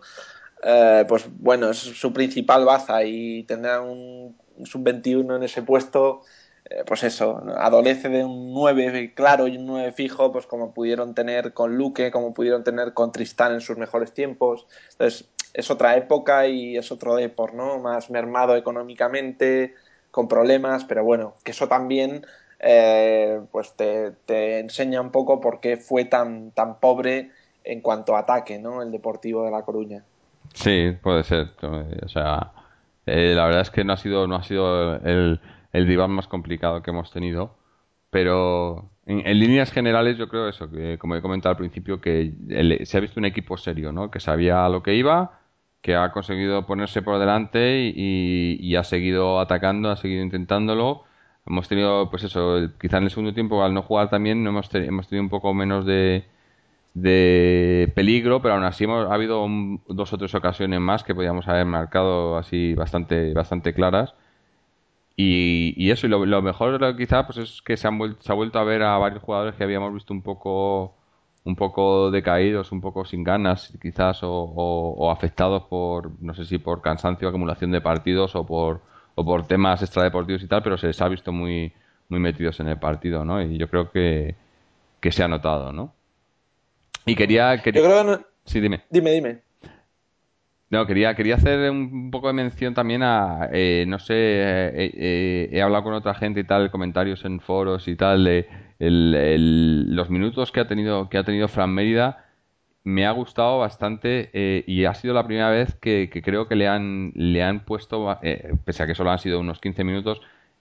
[0.62, 6.22] eh, pues bueno, es su principal baza y tendrá un sub-21 en ese puesto
[6.70, 11.14] eh, pues eso, adolece de un 9 claro y un 9 fijo, pues como pudieron
[11.14, 14.66] tener con Luque, como pudieron tener con Tristán en sus mejores tiempos.
[14.92, 17.78] Entonces, es otra época y es otro Depor, ¿no?
[17.78, 19.74] Más mermado económicamente,
[20.10, 22.26] con problemas, pero bueno, que eso también
[22.60, 27.30] eh, pues te, te, enseña un poco por qué fue tan, tan pobre
[27.64, 28.82] en cuanto a ataque, ¿no?
[28.82, 30.04] El Deportivo de La Coruña.
[30.54, 31.50] Sí, puede ser.
[31.62, 32.52] O sea,
[33.06, 35.40] eh, la verdad es que no ha sido, no ha sido el
[35.72, 37.56] el diván más complicado que hemos tenido.
[38.10, 42.32] Pero en, líneas generales yo creo eso, que como he comentado al principio, que
[42.84, 44.10] se ha visto un equipo serio, ¿no?
[44.10, 45.40] Que sabía lo que iba,
[45.82, 51.04] que ha conseguido ponerse por delante y, ha seguido atacando, ha seguido intentándolo.
[51.46, 54.74] Hemos tenido, pues eso, quizá en el segundo tiempo al no jugar también no hemos,
[54.74, 56.24] hemos tenido un poco menos de,
[57.94, 59.46] peligro, pero aún así hemos, ha habido
[59.88, 64.14] dos o tres ocasiones más que podíamos haber marcado así bastante, bastante claras
[65.20, 68.64] y, eso, y lo, mejor quizá pues es que se, han se ha vuelto a
[68.64, 70.94] ver a varios jugadores que habíamos visto un poco
[71.44, 76.82] un poco decaídos, un poco sin ganas quizás o, afectados por, no sé si por
[76.82, 78.80] cansancio, acumulación de partidos o por,
[79.16, 81.72] o por temas extradeportivos y tal, pero se les ha visto muy,
[82.08, 83.42] muy metidos en el partido, ¿no?
[83.42, 84.36] Y yo creo que,
[85.00, 85.94] que se ha notado, ¿no?
[87.06, 87.60] Y quería...
[87.62, 87.82] quería...
[88.44, 88.84] Sí, dime.
[88.90, 89.47] Dime, dime.
[90.70, 95.48] No, quería, quería hacer un poco de mención también a, eh, no sé, eh, eh,
[95.50, 98.46] he hablado con otra gente y tal, comentarios en foros y tal, de
[98.78, 102.26] los minutos que ha tenido, que ha tenido Fran Mérida,
[102.84, 104.30] me ha gustado bastante
[104.66, 108.18] y ha sido la primera vez que, creo que le han, le han puesto,
[108.64, 110.20] pese a que solo han sido unos 15 minutos,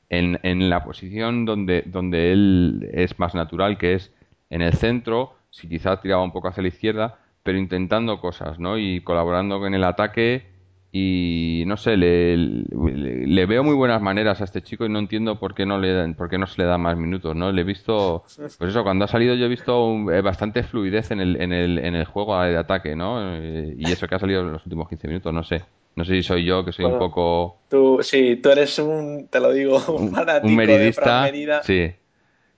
[0.09, 4.13] en, en la posición donde, donde él es más natural, que es
[4.49, 8.77] en el centro, si quizá tiraba un poco hacia la izquierda, pero intentando cosas, ¿no?
[8.77, 10.47] Y colaborando con el ataque
[10.91, 15.39] y no sé, le, le, veo muy buenas maneras a este chico y no entiendo
[15.39, 17.53] por qué no le por qué no se le da más minutos, ¿no?
[17.53, 21.21] Le he visto, pues eso, cuando ha salido yo he visto eh, bastante fluidez en
[21.21, 23.33] el, en el, en el juego de ataque, ¿no?
[23.37, 25.63] Eh, y eso que ha salido en los últimos 15 minutos, no sé.
[25.95, 27.59] No sé si soy yo, que soy un poco...
[27.69, 31.31] Tú, sí, tú eres un, te lo digo, un, fanático un meridista.
[31.63, 31.93] Sí.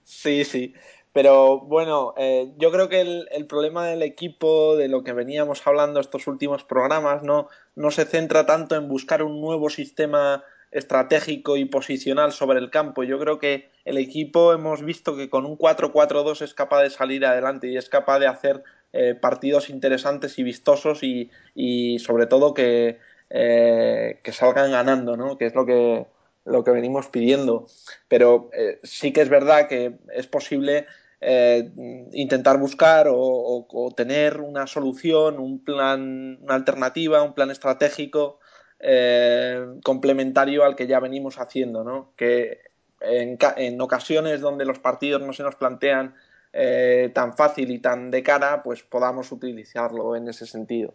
[0.04, 0.73] Sí, sí.
[1.21, 5.99] Pero bueno, eh, yo creo que el, problema del equipo, de lo que veníamos hablando
[5.99, 11.65] estos últimos programas, no, no se centra tanto en buscar un nuevo sistema estratégico y
[11.65, 13.03] posicional sobre el campo.
[13.03, 17.25] Yo creo que el equipo hemos visto que con un 4-4-2 es capaz de salir
[17.25, 22.53] adelante y es capaz de hacer eh, partidos interesantes y vistosos y, y sobre todo
[22.53, 22.97] que,
[23.29, 25.38] eh, que salgan ganando, ¿no?
[25.38, 26.08] que es lo que,
[26.45, 27.67] lo que venimos pidiendo.
[28.08, 28.51] Pero
[28.84, 30.88] sí que es verdad que es posible
[31.21, 31.69] eh,
[32.13, 38.39] intentar buscar o, tener una solución, un plan, una alternativa, un plan estratégico
[38.79, 42.13] eh, complementario al que ya venimos haciendo, ¿no?
[42.15, 42.60] Que
[43.01, 46.15] en, ocasiones donde los partidos no se nos plantean
[46.53, 50.93] eh, tan fácil y tan de cara, pues podamos utilizarlo en ese sentido.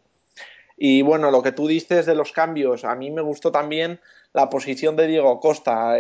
[0.77, 4.01] Y bueno, lo que tú dices de los cambios, a mí me gustó también
[4.33, 5.97] la posición de Diego Costa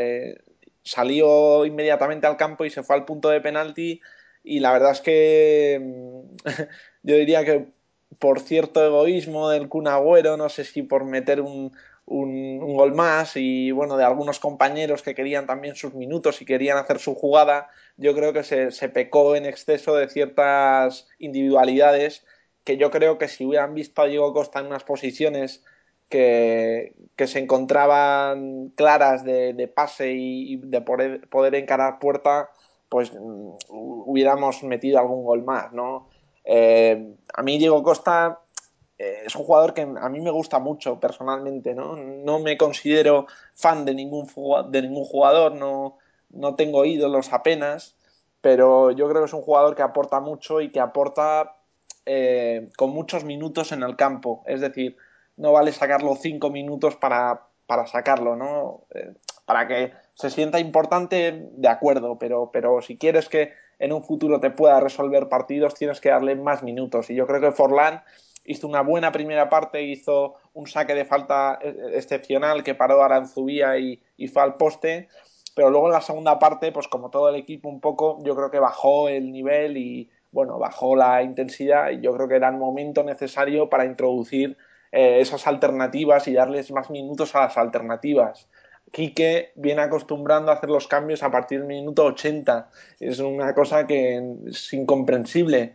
[0.84, 4.00] salió inmediatamente al campo y se fue al punto de penalti.
[4.42, 6.36] Y la verdad es que mm,
[7.02, 7.68] yo diría que
[8.18, 11.72] por cierto egoísmo del Kun Agüero, no sé si por meter un,
[12.06, 16.78] un, gol más y bueno, de algunos compañeros que querían también sus minutos y querían
[16.78, 22.24] hacer su jugada, yo creo que se, se pecó en exceso de ciertas individualidades
[22.64, 25.64] que yo creo que si hubieran visto a Diego Costa en unas posiciones
[26.08, 32.50] que, se encontraban claras de, pase y, de poder, encarar puerta,
[32.88, 36.08] pues mm, hubiéramos metido algún gol más, ¿no?
[36.44, 38.40] Eh, a mí Diego Costa
[38.98, 41.96] eh, es un jugador que a mí me gusta mucho personalmente, ¿no?
[41.96, 44.28] No me considero fan de ningún,
[44.70, 45.98] de ningún jugador, no,
[46.30, 47.96] no tengo ídolos apenas,
[48.40, 51.56] pero yo creo que es un jugador que aporta mucho y que aporta
[52.06, 54.42] eh, con muchos minutos en el campo.
[54.46, 54.96] Es decir,
[55.36, 58.86] no vale sacarlo cinco minutos para, para sacarlo, ¿no?
[58.94, 64.04] Eh, para que se sienta importante, de acuerdo, pero, pero si quieres que en un
[64.04, 67.10] futuro te pueda resolver partidos, tienes que darle más minutos.
[67.10, 68.02] Y yo creo que Forlán
[68.44, 73.06] hizo una buena primera parte, hizo un saque de falta eh, excepcional que paró a
[73.06, 75.08] Aranzubía y, y fue al poste,
[75.54, 78.50] pero luego en la segunda parte, pues como todo el equipo un poco, yo creo
[78.50, 82.56] que bajó el nivel y, bueno, bajó la intensidad y yo creo que era el
[82.56, 84.56] momento necesario para introducir
[84.96, 88.46] eh, esas alternativas y darles más minutos a las alternativas.
[88.92, 92.70] Quique viene acostumbrando a hacer los cambios a partir del minuto 80.
[93.00, 95.74] Es una cosa que es incomprensible.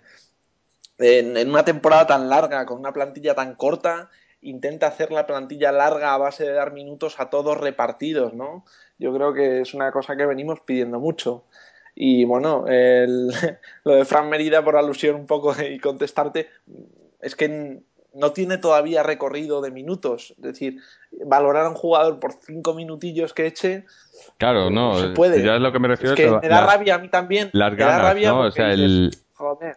[1.00, 6.14] En, una temporada tan larga, con una plantilla tan corta, intenta hacer la plantilla larga
[6.14, 8.64] a base de dar minutos a todos repartidos, ¿no?
[9.00, 11.44] Yo creo que es una cosa que venimos pidiendo mucho.
[11.94, 12.64] Y bueno,
[13.84, 16.48] lo de Fran Merida, por alusión un poco y contestarte,
[17.20, 20.32] es que no tiene todavía recorrido de minutos.
[20.38, 20.80] Es decir,
[21.26, 23.86] valorar a un jugador por cinco minutillos que eche.
[24.38, 25.44] Claro, eh, no, se puede.
[25.44, 26.14] Ya es lo que me refiero.
[26.14, 27.50] Es que me da rabia a mí también.
[27.54, 28.42] Las ganas, ¿no?
[28.42, 29.12] O sea, el,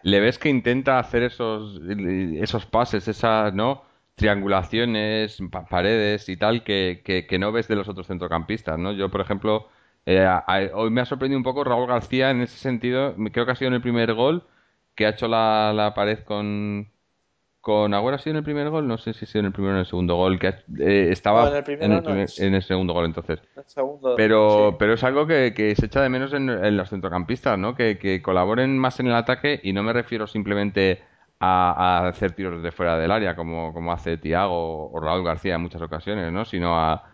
[0.01, 3.83] le ves que intenta hacer esos, esos pases, esas, ¿no?
[4.15, 8.91] Triangulaciones, paredes y tal, que, que, no ves de los otros centrocampistas, ¿no?
[8.91, 9.67] Yo, por ejemplo,
[10.05, 10.27] eh,
[10.73, 13.15] hoy me ha sorprendido un poco Raúl García en ese sentido.
[13.31, 14.43] Creo que ha sido en el primer gol
[14.95, 16.91] que ha hecho la, la pared con,
[17.63, 19.53] con Agüero ha sido en el primer gol, no sé si ha sido en el
[19.53, 20.49] primero o en el segundo gol, que
[20.79, 23.39] eh, estaba en, el segundo gol entonces.
[24.17, 27.73] pero, pero es algo que, se echa de menos en, los centrocampistas, ¿no?
[27.73, 31.03] Que, colaboren más en el ataque y no me refiero simplemente
[31.39, 35.61] a, hacer tiros de fuera del área como, como hace Tiago o Raúl García en
[35.61, 36.43] muchas ocasiones, ¿no?
[36.43, 37.07] Sino a,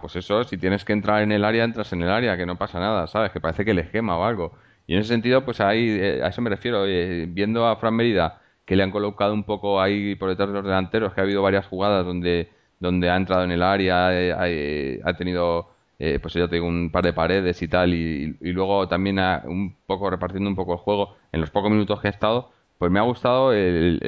[0.00, 2.56] pues eso, si tienes que entrar en el área, entras en el área, que no
[2.56, 3.32] pasa nada, ¿sabes?
[3.32, 4.56] Que parece que le gema o algo.
[4.86, 8.42] Y en ese sentido, pues ahí, eh, a eso me refiero, viendo a Fran Merida
[8.66, 11.42] que le han colocado un poco ahí por detrás de los delanteros, que ha habido
[11.42, 12.50] varias jugadas donde,
[12.80, 16.90] donde ha entrado en el área, eh, eh, ha, tenido, eh, pues ya tengo un
[16.90, 20.78] par de paredes y tal, y, luego también ha, un poco repartiendo un poco el
[20.80, 24.00] juego en los pocos minutos que ha estado, pues me ha gustado el,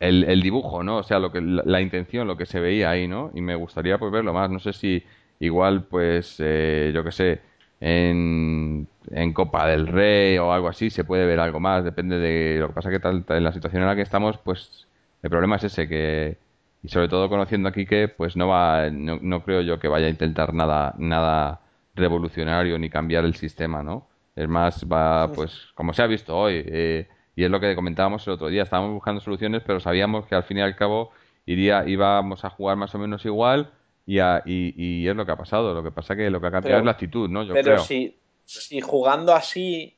[0.00, 0.98] el, dibujo, ¿no?
[0.98, 3.30] O sea, lo que, la, intención, lo que se veía ahí, ¿no?
[3.34, 4.50] Y me gustaría pues verlo más.
[4.50, 5.02] No sé si
[5.38, 7.40] igual, pues, yo qué sé,
[7.84, 8.88] en,
[9.34, 12.74] Copa del Rey o algo así se puede ver algo más, depende de lo que
[12.74, 14.86] pasa que tal, en la situación en la que estamos, pues
[15.22, 16.38] el problema es ese que
[16.82, 20.06] y sobre todo conociendo aquí que pues no va no, no creo yo que vaya
[20.06, 21.60] a intentar nada nada
[21.94, 24.06] revolucionario ni cambiar el sistema, ¿no?
[24.36, 28.26] Es más va pues como se ha visto hoy eh, Y es lo que comentábamos
[28.26, 28.62] el otro día.
[28.62, 31.10] Estábamos buscando soluciones, pero sabíamos que al fin y al cabo
[31.46, 33.70] iría, íbamos a jugar más o menos igual
[34.06, 35.74] y, y, es lo que ha pasado.
[35.74, 37.42] Lo que pasa que lo que ha cambiado es la actitud, ¿no?
[37.42, 39.96] Yo pero Si, si jugando así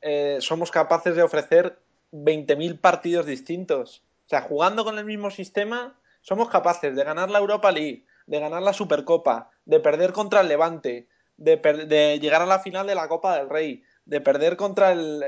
[0.00, 1.78] eh, somos capaces de ofrecer
[2.12, 4.02] 20.000 partidos distintos.
[4.26, 8.40] O sea, jugando con el mismo sistema, somos capaces de ganar la Europa League, de
[8.40, 12.94] ganar la Supercopa, de perder contra el Levante, de, de llegar a la final de
[12.94, 15.22] la Copa del Rey, de perder contra el,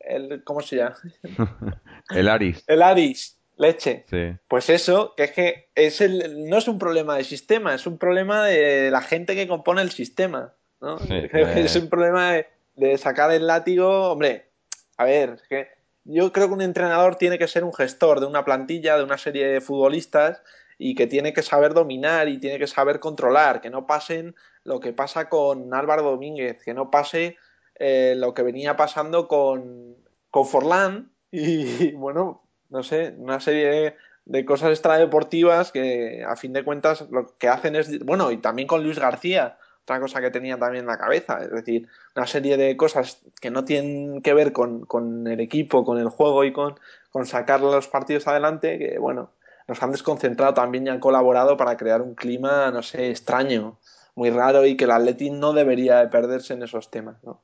[0.00, 0.96] el, ¿cómo se llama?
[2.10, 2.64] el Aris.
[2.66, 4.04] El Aris, leche.
[4.48, 7.98] Pues eso, que es que es el, no es un problema de sistema, es un
[7.98, 10.54] problema de la gente que compone el sistema.
[10.80, 10.96] ¿no?
[11.32, 12.42] es un problema
[12.74, 14.50] de, sacar el látigo, hombre,
[14.98, 15.68] a ver, que
[16.04, 19.18] yo creo que un entrenador tiene que ser un gestor de una plantilla, de una
[19.18, 20.42] serie de futbolistas
[20.78, 24.78] y que tiene que saber dominar y tiene que saber controlar, que no pasen lo
[24.80, 27.38] que pasa con Álvaro Domínguez, que no pase
[27.76, 29.96] eh, lo que venía pasando con,
[30.30, 36.64] con Forlán y, bueno, no sé, una serie de, cosas extradeportivas que a fin de
[36.64, 40.58] cuentas lo que hacen es, bueno, y también con Luis García, otra cosa que tenía
[40.58, 44.52] también en la cabeza, es decir, una serie de cosas que no tienen que ver
[44.52, 46.74] con, con el equipo, con el juego y con,
[47.10, 49.30] con sacar los partidos adelante, que bueno,
[49.68, 53.78] nos han desconcentrado también y han colaborado para crear un clima, no sé, extraño,
[54.16, 57.40] muy raro y que el Atleti no debería de perderse en esos temas, ¿no?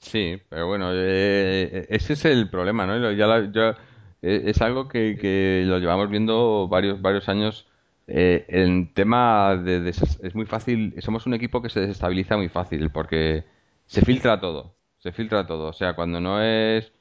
[0.00, 3.12] Sí, pero bueno, eh, ese es el problema, ¿no?
[3.12, 3.74] Ya, eh,
[4.22, 7.66] es algo que, que, lo llevamos viendo varios varios años.
[8.06, 10.94] Eh, el tema de, es muy fácil.
[10.98, 13.44] Somos un equipo que se desestabiliza muy fácil porque
[13.86, 15.68] se filtra todo, se filtra todo.
[15.68, 16.92] O sea, cuando no es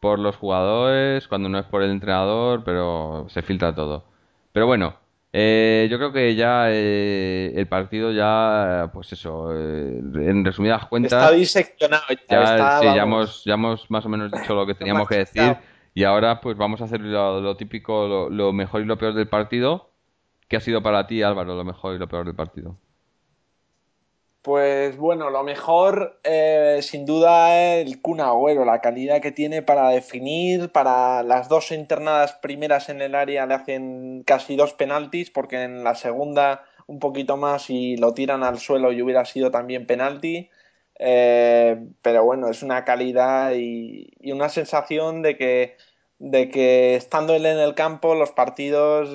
[0.00, 4.04] por los jugadores, cuando no es por el entrenador, pero se filtra todo.
[4.52, 4.96] Pero bueno,
[5.32, 11.12] eh, yo creo que ya eh, el partido ya, pues eso, eh, en resumidas cuentas...
[11.12, 12.02] Está diseccionado.
[12.28, 15.56] Ya, sí, ya hemos, ya hemos más o menos dicho lo que teníamos que decir
[15.94, 19.90] y ahora pues vamos a hacer lo, típico, lo mejor y lo peor del partido.
[20.48, 22.76] ¿Qué ha sido para ti, Álvaro, lo mejor y lo peor del partido?
[24.42, 29.90] Pues bueno, lo mejor eh, sin duda el Kun Agüero, la calidad que tiene para
[29.90, 35.62] definir, para las dos internadas primeras en el área le hacen casi dos penaltis, porque
[35.62, 39.86] en la segunda un poquito más y lo tiran al suelo y hubiera sido también
[39.86, 40.50] penalti.
[40.98, 45.76] Eh, pero bueno, es una calidad y, una sensación de que,
[46.18, 49.08] de que estando él en el campo los partidos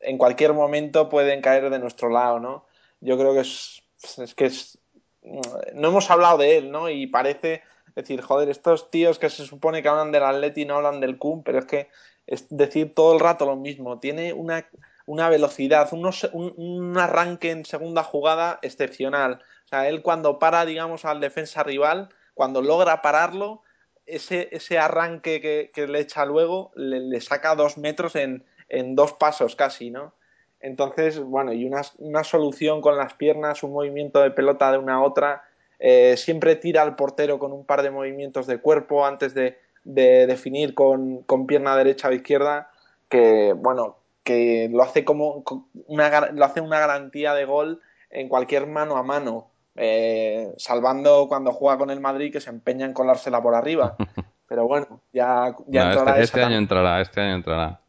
[0.00, 2.66] en cualquier momento pueden caer de nuestro lado, ¿no?
[3.00, 3.82] Yo creo que es
[4.18, 4.78] es que es,
[5.22, 6.88] no hemos hablado de él, ¿no?
[6.88, 7.62] Y parece
[7.94, 11.42] decir, joder, estos tíos que se supone que hablan del Atleti no hablan del Kun,
[11.42, 11.88] pero es que
[12.26, 13.98] es decir todo el rato lo mismo.
[13.98, 14.68] Tiene una,
[15.06, 19.42] una velocidad, un, arranque en segunda jugada excepcional.
[19.66, 23.62] O sea, él cuando para, digamos, al defensa rival, cuando logra pararlo,
[24.06, 25.40] ese, ese arranque
[25.74, 30.14] que, le echa luego le, saca dos metros en, en dos pasos casi, ¿no?
[30.60, 34.94] Entonces, bueno, y una, una solución con las piernas, un movimiento de pelota de una
[34.94, 35.42] a otra,
[35.78, 40.74] eh, siempre tira al portero con un par de movimientos de cuerpo antes de, definir
[40.74, 42.70] con, pierna derecha o izquierda,
[43.08, 45.44] que, bueno, que lo hace como
[45.86, 51.52] una, lo hace una garantía de gol en cualquier mano a mano, eh, salvando cuando
[51.52, 53.96] juega con el Madrid que se empeña en colársela por arriba.
[54.48, 57.80] Pero bueno, ya, ya este, este año entrará, este año entrará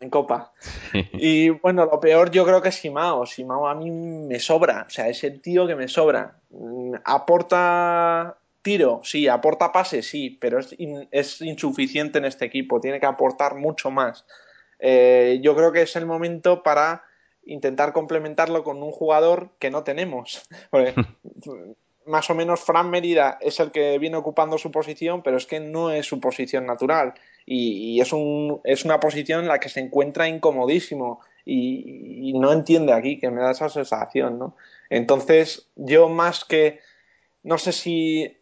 [0.00, 0.52] en Copa.
[1.12, 3.26] Y bueno, lo peor yo creo que es Simao.
[3.26, 6.36] Simao a mí me sobra, o sea, es el tío que me sobra.
[6.50, 10.74] Mm, aporta tiro, sí, aporta pase, sí, pero es,
[11.10, 14.26] es insuficiente en este equipo, tiene que aportar mucho más.
[14.78, 17.04] Eh, yo creo que es el momento para
[17.46, 20.46] intentar complementarlo con un jugador que no tenemos.
[22.06, 25.60] más o menos Fran Merida es el que viene ocupando su posición, pero es que
[25.60, 29.80] no es su posición natural y, es, un, es una posición en la que se
[29.80, 34.56] encuentra incomodísimo y, no entiende aquí, que me da esa sensación, ¿no?
[34.90, 36.80] Entonces, yo más que,
[37.44, 38.36] no sé si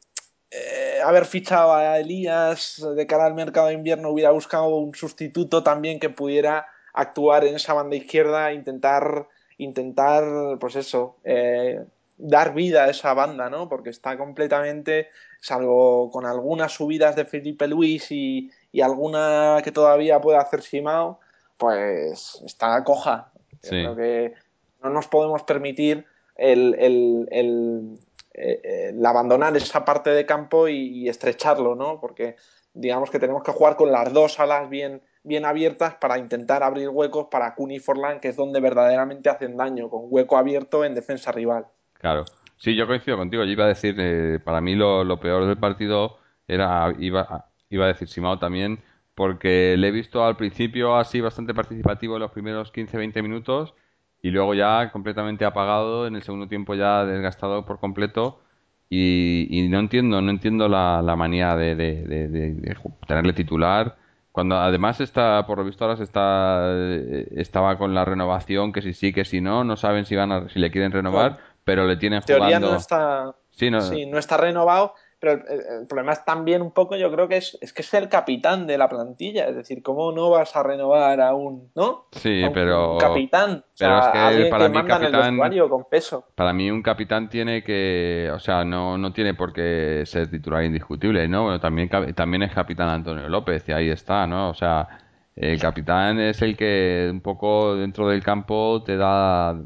[0.51, 5.63] eh, haber fichado a Elías de cara al mercado de invierno hubiera buscado un sustituto
[5.63, 9.29] también que pudiera actuar en esa banda izquierda, intentar,
[9.59, 10.25] intentar,
[10.59, 11.85] pues eso, eh,
[12.17, 13.69] dar vida a esa banda, ¿no?
[13.69, 15.09] Porque está completamente,
[15.41, 18.51] salvo con algunas subidas de Felipe Luis y,
[18.83, 21.21] alguna que todavía puede hacer Simao,
[21.59, 23.31] pues está coja.
[23.61, 24.35] Creo que
[24.83, 26.05] no nos podemos permitir
[26.37, 27.99] el, el, el,
[28.35, 32.01] eh, abandonar esa parte de campo y, estrecharlo, ¿no?
[32.01, 32.37] Porque
[32.73, 36.91] digamos que tenemos que jugar con las dos alas bien, bien abiertas para intentar abrir
[36.91, 37.81] huecos para Kun y
[38.21, 41.67] que es donde verdaderamente hacen daño, con hueco abierto en defensa rival.
[41.95, 42.25] Claro.
[42.59, 43.43] Sí, yo coincido contigo.
[43.45, 47.89] Yo iba a decir, eh, para mí lo, peor del partido era iba, iba a
[47.89, 48.81] decir Simao también,
[49.15, 53.75] porque le he visto al principio así bastante participativo en los primeros 15-20 minutos
[54.23, 58.41] y luego ya completamente apagado, en el segundo tiempo ya desgastado por completo
[58.89, 63.97] y, no entiendo, no entiendo la, manía de, de, tenerle titular
[64.35, 68.83] cuando además está, por lo visto ahora se está, eh, estaba con la renovación, que
[68.83, 71.87] si sí, que si no, no saben si van a, si le quieren renovar, pero
[71.87, 75.43] le tienen teoría no está, sí, no, sí, no está renovado pero
[75.81, 78.67] el, problema es también un poco, yo creo que es, es que es el capitán
[78.67, 79.49] de la plantilla.
[79.49, 82.07] Es decir, ¿cómo no vas a renovar a un, ¿no?
[82.13, 82.99] Sí, pero.
[82.99, 83.65] capitán.
[83.79, 85.39] Pero es que para mí, capitán.
[85.69, 86.27] con peso.
[86.35, 88.31] Para mí, un capitán tiene que.
[88.35, 91.45] O sea, no, no tiene por qué ser titular indiscutible, ¿no?
[91.45, 94.51] Bueno, también, también es capitán Antonio López y ahí está, ¿no?
[94.51, 95.01] O sea.
[95.37, 99.61] El capitán es el que un poco dentro del campo te da,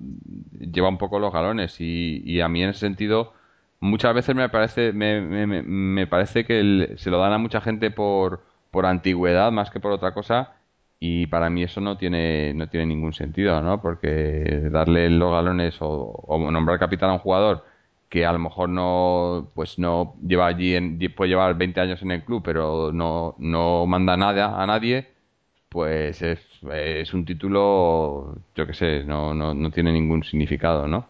[0.59, 3.34] lleva un poco los galones y, y a mí en ese sentido
[3.81, 7.91] muchas veces me parece, me, me, me parece que se lo dan a mucha gente
[7.91, 10.55] por, por antigüedad más que por otra cosa
[11.01, 13.81] y para mí eso no tiene, no tiene ningún sentido, ¿no?
[13.81, 17.64] Porque darle los galones o, nombrar capitán a un jugador
[18.09, 22.11] que a lo mejor no pues no lleva allí en, puede llevar 20 años en
[22.12, 25.09] el club pero no, no manda nada a nadie
[25.68, 26.41] pues es,
[26.72, 31.07] es un título yo que sé no, no, no tiene ningún significado ¿no?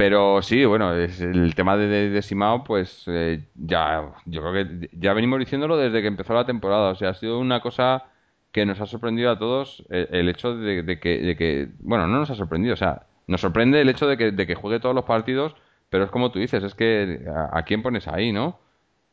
[0.00, 5.12] Pero sí, bueno, es el tema de, de, pues eh, ya, yo creo que ya
[5.12, 6.92] venimos diciéndolo desde que empezó la temporada.
[6.92, 8.04] O sea, ha sido una cosa
[8.50, 12.18] que nos ha sorprendido a todos eh, el, hecho de, que, de, que, bueno, no
[12.18, 14.94] nos ha sorprendido, o sea, nos sorprende el hecho de que, de que juegue todos
[14.94, 15.54] los partidos,
[15.90, 17.20] pero es como tú dices, es que
[17.52, 18.58] a, quién pones ahí, ¿no?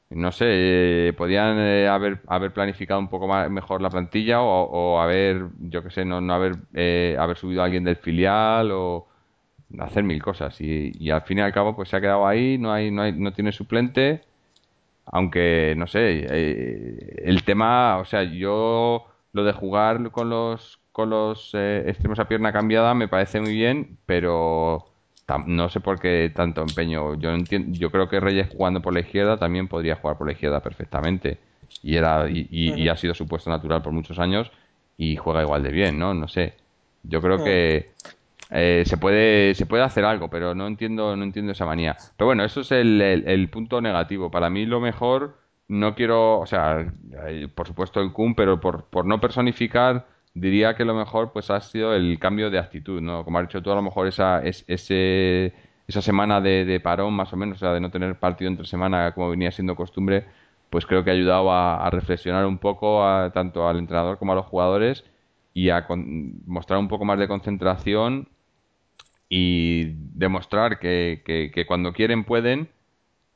[0.09, 0.45] No sé,
[1.09, 1.59] eh, podían
[1.89, 6.21] haber, haber planificado un poco más, mejor la plantilla o, haber, yo qué sé, no,
[6.21, 6.55] no haber,
[7.19, 9.07] haber subido a alguien del filial o
[9.79, 12.71] hacer mil cosas y, al fin y al cabo pues se ha quedado ahí, no
[12.71, 14.23] hay, no hay, no tiene suplente,
[15.05, 21.11] aunque no sé, eh, el tema, o sea, yo lo de jugar con los con
[21.11, 24.87] los eh, extremos a pierna cambiada me parece muy bien, pero
[25.45, 27.15] no sé por qué tanto empeño.
[27.15, 30.33] Yo entiendo, yo creo que Reyes jugando por la izquierda también podría jugar por la
[30.33, 31.37] izquierda perfectamente
[31.83, 34.51] y era y, y ha sido su puesto natural por muchos años
[34.97, 36.13] y juega igual de bien, ¿no?
[36.13, 36.55] No sé.
[37.03, 37.91] Yo creo que
[38.49, 41.97] eh, se puede se puede hacer algo, pero no entiendo no entiendo esa manía.
[42.17, 44.31] Pero bueno, eso es el, el, punto negativo.
[44.31, 45.37] Para mí lo mejor
[45.67, 46.93] no quiero, o sea,
[47.55, 51.59] por supuesto el Kun, pero por, por no personificar diría que lo mejor pues ha
[51.61, 53.23] sido el cambio de actitud, ¿no?
[53.25, 55.53] Como has dicho tú, a lo mejor esa es, ese
[55.87, 59.13] esa semana de, parón más o menos, o sea, de no tener partido entre semana
[59.13, 60.25] como venía siendo costumbre,
[60.69, 64.35] pues creo que ha ayudado a, reflexionar un poco a, tanto al entrenador como a
[64.35, 65.05] los jugadores
[65.53, 65.87] y a
[66.45, 68.27] mostrar un poco más de concentración
[69.29, 72.69] y demostrar que, que, cuando quieren pueden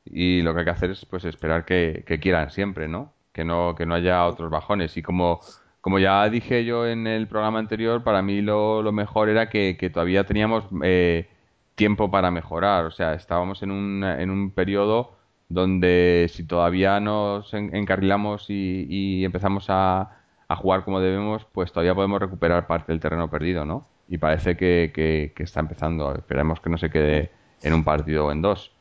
[0.06, 3.14] y lo que hay que hacer es pues esperar que, quieran siempre, ¿no?
[3.34, 4.98] Que no, que no haya otros bajones.
[4.98, 5.42] Y como,
[5.82, 9.78] como ya dije yo en el programa anterior, para mí lo, lo mejor era que,
[9.78, 11.30] que todavía teníamos eh,
[11.76, 12.86] tiempo para mejorar.
[12.86, 15.18] O sea, estábamos en un, en un periodo
[15.50, 20.22] donde si todavía nos encarrilamos y, y empezamos a,
[20.52, 23.88] a jugar como debemos, pues todavía podemos recuperar parte del terreno perdido, ¿no?
[24.12, 26.14] Y parece que, que, está empezando.
[26.14, 27.32] Esperemos que no se quede
[27.62, 28.74] en un partido o en dos.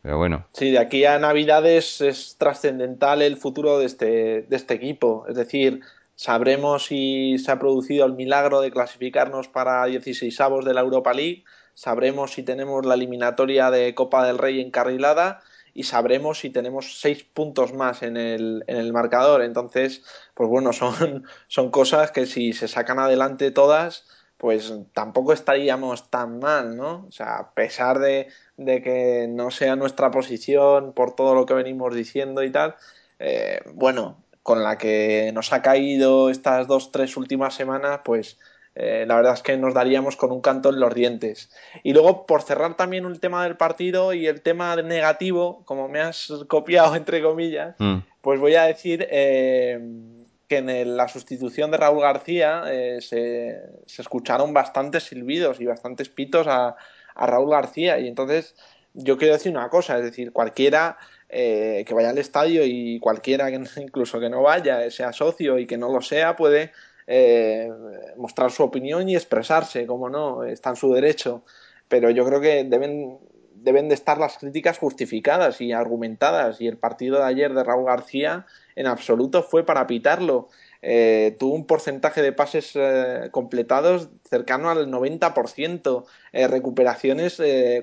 [0.00, 0.46] Pero bueno.
[0.52, 4.06] Sí, de aquí a Navidades es trascendental el futuro de este,
[4.48, 5.26] de este equipo.
[5.28, 5.82] Es decir,
[6.14, 11.12] sabremos si se ha producido el milagro de clasificarnos para 16 avos de la Europa
[11.12, 11.44] League,
[11.74, 15.40] sabremos si tenemos la eliminatoria de Copa del Rey encarrilada
[15.74, 19.42] y sabremos si tenemos seis puntos más en el, en el marcador.
[19.42, 20.02] Entonces,
[20.32, 24.06] pues bueno, son, son cosas que si se sacan adelante todas,
[24.42, 27.06] pues tampoco estaríamos tan mal, ¿no?
[27.06, 28.26] O sea, a pesar de,
[28.56, 32.74] que no sea nuestra posición por todo lo que venimos diciendo y tal,
[33.20, 38.36] eh, bueno, con la que nos ha caído estas dos, tres últimas semanas, pues
[38.74, 41.48] eh, la verdad es que nos daríamos con un canto en los dientes.
[41.84, 46.00] Y luego, por cerrar también el tema del partido y el tema negativo, como me
[46.00, 47.98] has copiado, entre comillas, mm.
[48.20, 49.06] pues voy a decir...
[49.08, 50.18] Eh,
[50.58, 56.76] en la sustitución de Raúl García eh, se, escucharon bastantes silbidos y bastantes pitos a,
[57.14, 57.98] Raúl García.
[57.98, 58.54] Y entonces
[58.94, 60.96] yo quiero decir una cosa, es decir, cualquiera
[61.28, 65.66] eh, que vaya al estadio y cualquiera que incluso que no vaya, sea socio y
[65.66, 66.72] que no lo sea, puede
[67.06, 67.70] eh,
[68.16, 71.44] mostrar su opinión y expresarse, como no, está en su derecho.
[71.88, 73.18] Pero yo creo que deben,
[73.62, 76.60] deben de estar las críticas justificadas y argumentadas.
[76.60, 78.46] Y el partido de ayer de Raúl García
[78.76, 80.48] en absoluto fue para pitarlo.
[80.84, 87.40] Eh, tuvo un porcentaje de pases eh, completados cercano al 90%, eh, recuperaciones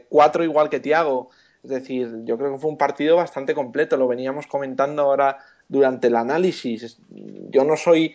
[0.10, 1.30] cuatro igual que Tiago.
[1.64, 6.08] Es decir, yo creo que fue un partido bastante completo, lo veníamos comentando ahora durante
[6.08, 7.00] el análisis.
[7.10, 8.14] Yo no soy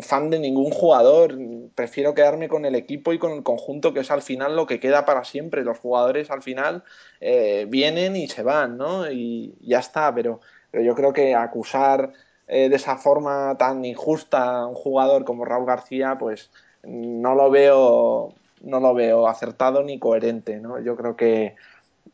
[0.00, 1.36] fan de ningún jugador,
[1.74, 4.80] prefiero quedarme con el equipo y con el conjunto, que es al final lo que
[4.80, 5.64] queda para siempre.
[5.64, 6.84] Los jugadores al final
[7.20, 9.10] eh, vienen y se van, ¿no?
[9.10, 10.40] Y ya está, pero,
[10.72, 12.12] yo creo que acusar
[12.48, 16.50] eh, de esa forma tan injusta a un jugador como Raúl García, pues
[16.84, 20.80] no lo veo, no lo veo acertado ni coherente, ¿no?
[20.80, 21.56] Yo creo que,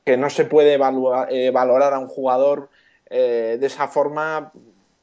[0.05, 2.71] que no se puede eh, valorar a un jugador
[3.11, 4.53] de esa forma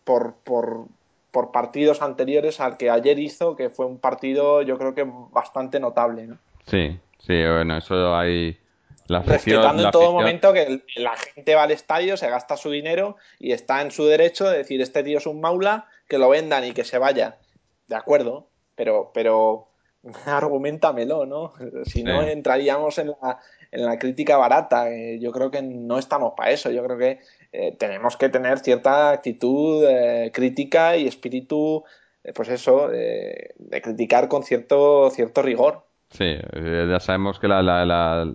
[0.04, 0.86] por, por,
[1.36, 5.82] por partidos anteriores al que ayer hizo, que fue un partido yo creo que bastante
[5.82, 6.28] notable.
[6.28, 6.38] ¿no?
[6.66, 8.58] Sí, sí, bueno, eso hay...
[9.08, 13.18] La Respetando en todo momento que la gente va al estadio, se gasta su dinero
[13.38, 16.64] y está en su derecho de decir este tío es un maula, que lo vendan
[16.64, 17.38] y que se vaya.
[17.88, 19.68] De acuerdo, pero, pero
[20.26, 21.52] argumentamelo, ¿no?
[21.84, 23.40] Si no entraríamos en la,
[23.76, 24.90] en la crítica barata.
[24.90, 26.72] Eh, yo creo que no estamos para eso.
[26.72, 27.20] Yo creo que
[27.52, 31.84] eh, tenemos que tener cierta actitud eh, crítica y espíritu,
[32.24, 35.86] eh, pues eso, de criticar con cierto, cierto rigor.
[36.10, 38.34] Sí, ya sabemos que la, la,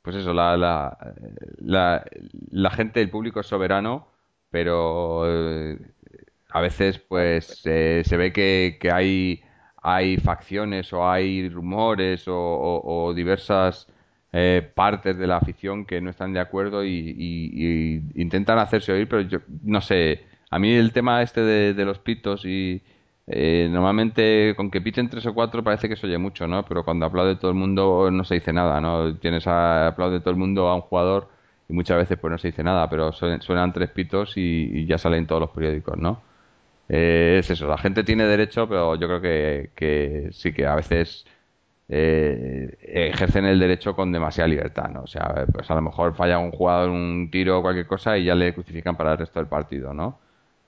[0.00, 0.96] pues eso, la, la,
[1.58, 4.08] la, gente, el público es soberano,
[4.50, 5.24] pero
[6.50, 9.42] a veces pues se ve que, que, hay,
[9.82, 13.86] hay facciones o hay rumores o diversas
[14.32, 19.22] eh, partes de la afición que no están de acuerdo y, intentan hacerse oír, pero
[19.22, 20.24] yo no sé.
[20.50, 22.82] A mí el tema este de, los pitos y
[23.26, 26.64] eh, normalmente con que piten tres o cuatro parece que se oye mucho, ¿no?
[26.64, 29.16] Pero cuando aplaude todo el mundo no se dice nada, ¿no?
[29.18, 31.28] Tienes a aplaude todo el mundo a un jugador
[31.68, 35.26] y muchas veces pues no se dice nada, pero suenan, tres pitos y, ya salen
[35.26, 36.22] todos los periódicos, ¿no?
[36.88, 40.74] Eh, es eso, la gente tiene derecho, pero yo creo que, que sí que a
[40.74, 41.26] veces
[41.92, 45.02] eh, ejercen el derecho con demasiada libertad, ¿no?
[45.02, 48.24] O sea, pues a lo mejor falla un jugador un tiro o cualquier cosa y
[48.26, 50.20] ya le crucifican para el resto del partido, ¿no?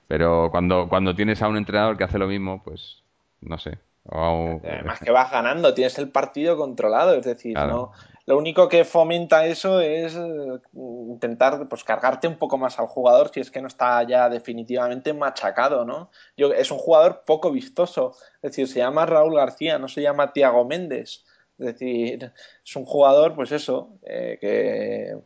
[0.07, 3.03] Pero cuando, cuando tienes a un entrenador que hace lo mismo, pues
[3.39, 3.77] no sé.
[4.11, 7.93] Además que vas ganando, tienes el partido controlado, es decir, no,
[8.25, 13.31] lo único que fomenta eso es eh, intentar pues cargarte un poco más al jugador
[13.33, 16.09] si es que no está ya definitivamente machacado, ¿no?
[16.37, 20.31] Yo, es un jugador poco vistoso, es decir, se llama Raúl García, no se llama
[20.31, 21.25] Tiago Méndez,
[21.59, 22.31] es decir,
[22.65, 25.17] es un jugador, pues eso, eh, que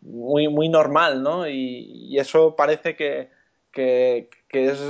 [0.00, 1.46] muy, muy normal, ¿no?
[1.46, 3.30] Y, eso parece que,
[3.72, 4.80] que, es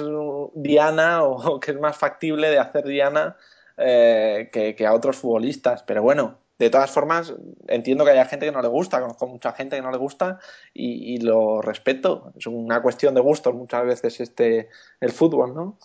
[0.55, 3.37] Diana o que es más factible de hacer Diana
[3.77, 7.35] eh, que a otros futbolistas, pero bueno, de todas formas,
[7.67, 10.39] entiendo que haya gente que no le gusta, conozco mucha gente que no le gusta
[10.73, 12.33] y, lo respeto.
[12.39, 14.69] Es una cuestión de gustos muchas veces este
[15.01, 15.79] el fútbol, ¿no?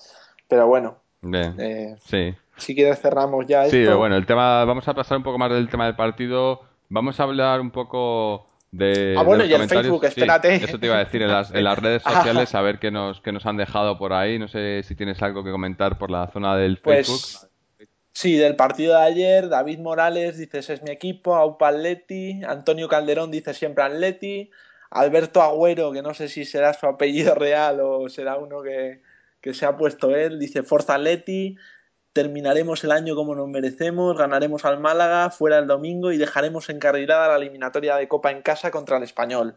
[0.47, 0.97] Pero bueno.
[1.34, 2.36] Eh, sí.
[2.57, 3.76] Si quieres cerramos ya esto.
[3.76, 6.61] Sí, bueno, el tema, vamos a pasar un poco más del tema del partido.
[6.89, 9.15] Vamos a hablar un poco de.
[9.17, 10.55] Ah, bueno, y el Facebook, espérate.
[10.55, 13.22] eso te iba a decir en las, en las redes sociales, a ver qué nos,
[13.22, 14.38] qué nos han dejado por ahí.
[14.38, 17.49] No sé si tienes algo que comentar por la zona del pues, Facebook.
[18.14, 23.32] Sí, del partido de ayer, David Morales dice es mi equipo, Aupa Atleti, Antonio Calderón
[23.32, 24.51] dice siempre Atleti,
[24.89, 29.01] Alberto Agüero, que no sé si será su apellido real o será uno que,
[29.41, 31.55] que se ha puesto él, dice Forza Atleti,
[32.14, 37.30] terminaremos el año como nos merecemos, ganaremos al Málaga fuera el domingo y dejaremos encarrilada
[37.30, 39.55] la eliminatoria de Copa en casa contra el Español.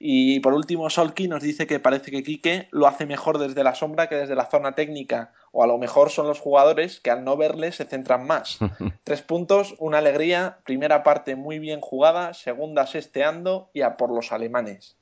[0.00, 3.74] Y por último, Solki nos dice que parece que Quique lo hace mejor desde la
[3.74, 7.24] sombra que desde la zona técnica, o a lo mejor son los jugadores que al
[7.24, 8.58] no verle se centran más.
[9.04, 14.30] Tres puntos, una alegría, primera parte muy bien jugada, segunda sesteando y a por los
[14.30, 14.96] alemanes.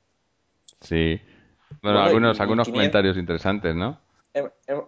[0.81, 1.21] Sí.
[1.83, 3.99] Bueno, algunos, algunos comentarios interesantes, ¿no?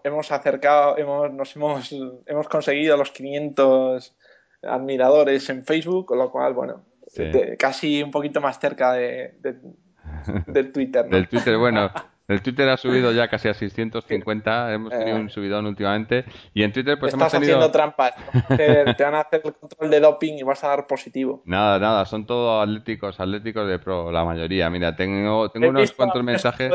[0.04, 1.92] Hemos acercado, hemos, nos hemos,
[2.26, 4.16] hemos conseguido los 500
[4.64, 6.86] admiradores en Facebook, con lo cual, bueno,
[7.58, 9.36] casi un poquito más cerca de,
[10.48, 11.08] del Twitter.
[11.10, 11.92] Del Twitter, bueno.
[12.30, 16.26] El Twitter ha subido ya casi a 650, hemos tenido un subidón últimamente.
[16.54, 17.56] Y en Twitter pues hemos tenido...
[17.56, 18.14] haciendo trampas.
[18.56, 21.42] Te, van a hacer el control de doping y vas a dar positivo.
[21.46, 24.70] Nada, nada, son todos atléticos, atléticos de pro, la mayoría.
[24.70, 26.72] Mira, tengo, tengo unos cuantos mensajes...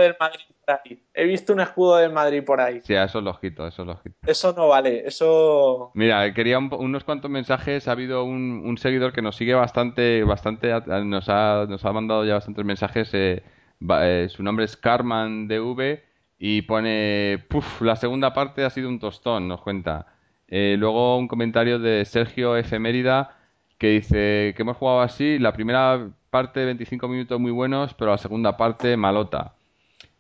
[1.13, 2.81] He visto un escudo del Madrid por ahí.
[2.83, 4.17] Sí, eso es lógico, eso es lógico.
[4.27, 5.93] Eso no vale, eso...
[5.95, 7.87] Mira, quería unos cuantos mensajes.
[7.87, 10.73] Ha habido un, un, seguidor que nos sigue bastante, bastante
[11.05, 13.11] nos ha, nos ha mandado ya bastantes mensajes...
[13.13, 13.45] Eh,
[13.81, 16.01] eh, su nombre es Carman DV
[16.39, 20.07] y pone, puf, la segunda parte ha sido un tostón, nos cuenta.
[20.49, 23.37] Eh, luego un comentario de Sergio Efemérida
[23.79, 28.19] que dice que hemos jugado así, la primera parte 25 minutos muy buenos, pero la
[28.19, 29.55] segunda parte malota.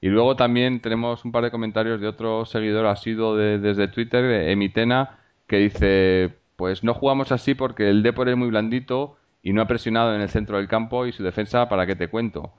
[0.01, 4.51] Y luego también tenemos un par de comentarios de otro seguidor asiduo de, desde Twitter,
[4.51, 9.63] Emitena, que dice, pues no jugamos así porque el Depor es muy blandito y no
[9.63, 12.53] ha presionado en el centro del campo y su defensa, ¿para qué te cuento?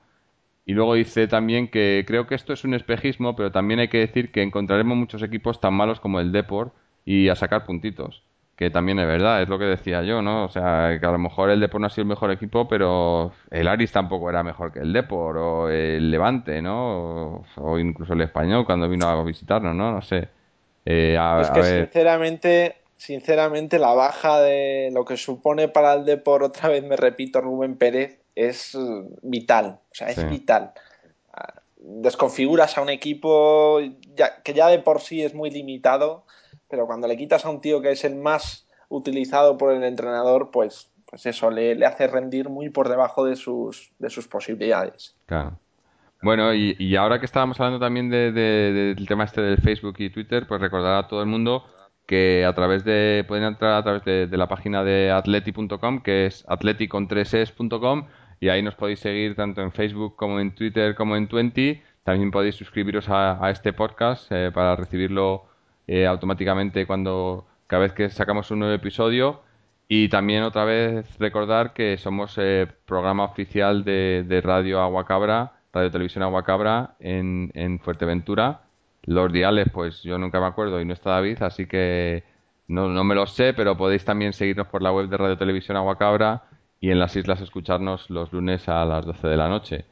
[0.68, 3.98] Y luego dice también que creo que esto es un espejismo, pero también hay que
[3.98, 8.24] decir que encontraremos muchos equipos tan malos como el Deport y a sacar puntitos.
[8.56, 10.44] Que también es verdad, es lo que decía yo, ¿no?
[10.44, 13.30] O sea, que a lo mejor el Deport no ha sido el mejor equipo, pero
[13.50, 17.44] el Aris tampoco era mejor que el Deport, o el Levante, ¿no?
[17.56, 19.92] O, incluso el Español cuando vino a visitarnos, ¿no?
[19.92, 20.28] No sé.
[20.84, 26.70] Eh, es que sinceramente, sinceramente la baja de lo que supone para el Deport, otra
[26.70, 28.78] vez me repito, Rubén Pérez, es
[29.22, 30.72] vital, o sea, es vital.
[31.78, 33.80] Desconfiguras a un equipo
[34.44, 36.24] que ya de por sí es muy limitado,
[36.68, 40.50] pero cuando le quitas a un tío que es el más utilizado por el entrenador,
[40.50, 45.16] pues, pues eso, le, hace rendir muy por debajo de sus, de sus posibilidades.
[45.26, 45.58] Claro.
[46.22, 50.60] Bueno, y, ahora que estábamos hablando también del tema este del Facebook y Twitter, pues
[50.60, 51.64] recordar a todo el mundo
[52.06, 56.44] que a través de pueden entrar a través de, la página de atleti.com que es
[56.48, 58.06] atleticontreses.com
[58.40, 61.80] y ahí nos podéis seguir tanto en Facebook como en Twitter como en Twenty.
[62.04, 65.46] También podéis suscribiros a, este podcast eh, para recibirlo
[65.86, 69.42] eh, automáticamente cuando cada vez que sacamos un nuevo episodio.
[69.88, 75.90] Y también otra vez recordar que somos eh, programa oficial de, de, Radio Aguacabra, Radio
[75.90, 78.62] Televisión Aguacabra en, en Fuerteventura.
[79.04, 82.24] Los diales, pues yo nunca me acuerdo y no está David, así que
[82.66, 85.76] no, no me lo sé, pero podéis también seguirnos por la web de Radio Televisión
[85.76, 86.42] Aguacabra
[86.80, 89.84] y en las islas escucharnos los lunes a las 12 de la noche.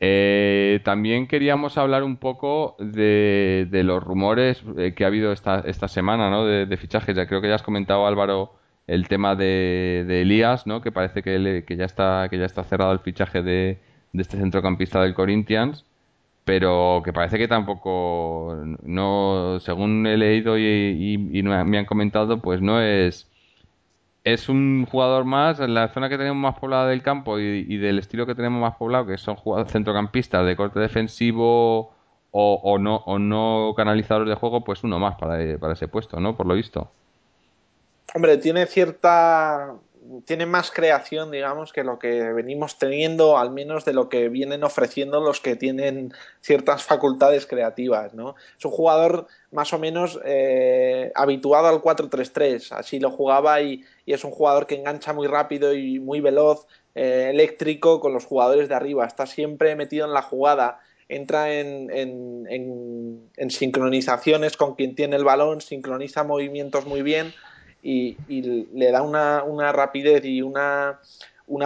[0.00, 5.88] Eh, también queríamos hablar un poco de, los rumores eh, que ha habido esta, esta
[5.88, 6.44] semana ¿no?
[6.44, 7.16] de, fichajes.
[7.16, 8.54] Ya creo que ya has comentado, Álvaro,
[8.86, 10.80] el tema de, Elías, ¿no?
[10.82, 13.78] que parece que, que, ya está, que ya está cerrado el fichaje de,
[14.14, 15.84] este centrocampista del Corinthians,
[16.44, 22.62] pero que parece que tampoco, no según he leído y, y me han comentado, pues
[22.62, 23.27] no es
[24.32, 27.98] es un jugador más en la zona que tenemos más poblada del campo y, del
[27.98, 29.36] estilo que tenemos más poblado, que son
[29.68, 31.92] centrocampistas de corte defensivo
[32.30, 35.40] o, no o no canalizadores de juego, pues uno más para
[35.72, 36.36] ese puesto, ¿no?
[36.36, 36.90] Por lo visto.
[38.14, 39.74] Hombre, tiene cierta
[40.24, 44.64] tiene más creación, digamos, que lo que venimos teniendo, al menos de lo que vienen
[44.64, 48.34] ofreciendo los que tienen ciertas facultades creativas, ¿no?
[48.58, 54.24] Es un jugador más o menos eh, habituado al 4-3-3, así lo jugaba y, es
[54.24, 58.74] un jugador que engancha muy rápido y muy veloz, eh, eléctrico con los jugadores de
[58.74, 60.80] arriba, está siempre metido en la jugada,
[61.10, 61.90] entra en,
[62.48, 67.32] en sincronizaciones con quien tiene el balón, sincroniza movimientos muy bien
[67.82, 68.16] y,
[68.72, 71.00] le da una, rapidez y una,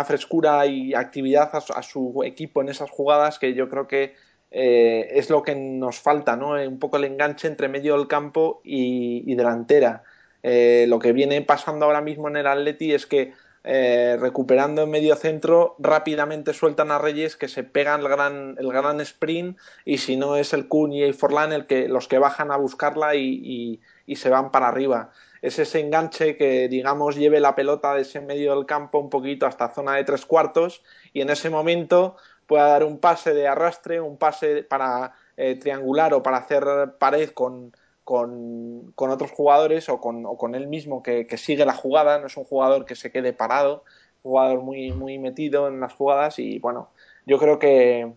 [0.05, 4.15] frescura y actividad a su, equipo en esas jugadas que yo creo que
[4.51, 6.51] eh, es lo que nos falta, ¿no?
[6.51, 10.05] Un poco el enganche entre medio del campo y, delantera.
[10.43, 13.33] Eh, lo que viene pasando ahora mismo en el Atleti es que
[13.65, 18.73] eh, recuperando en medio centro, rápidamente sueltan a Reyes que se pegan el gran, el
[18.73, 22.19] gran sprint y si no es el Kun y el Forlán el que, los que
[22.19, 23.81] bajan a buscarla y
[24.17, 25.13] se van para arriba
[25.43, 29.45] es ese enganche que, digamos, lleve la pelota de ese medio del campo un poquito
[29.45, 30.83] hasta zona de tres cuartos
[31.13, 32.17] y en ese momento
[32.47, 36.65] pueda dar un pase de arrastre, un pase para eh, triangular o para hacer
[36.99, 37.73] pared con,
[38.05, 42.45] con, otros jugadores o con, con él mismo que, sigue la jugada, no es un
[42.45, 43.85] jugador que se quede parado,
[44.23, 46.91] jugador muy, muy metido en las jugadas y bueno,
[47.27, 48.13] yo creo que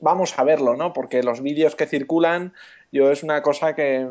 [0.00, 0.92] vamos a verlo, ¿no?
[0.92, 2.52] Porque los vídeos que circulan,
[2.90, 4.08] yo es una cosa que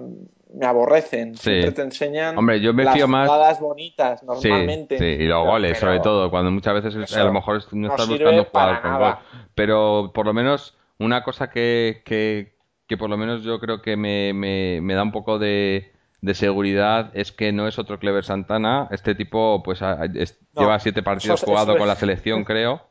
[0.54, 1.36] me aborrecen.
[1.36, 4.98] Siempre te enseñan Hombre, yo me las jugadas bonitas normalmente.
[4.98, 8.46] Sí, y los goles, sobre todo, cuando muchas veces a lo mejor no, estás buscando
[8.46, 9.16] jugar con gol.
[9.56, 12.54] Pero por lo menos una cosa que, que,
[12.88, 15.92] que por lo menos yo creo que me, me, me da un poco de,
[16.22, 18.88] de, seguridad es que no es otro Clever Santana.
[18.92, 22.82] Este tipo pues lleva siete partidos jugado con la selección, creo.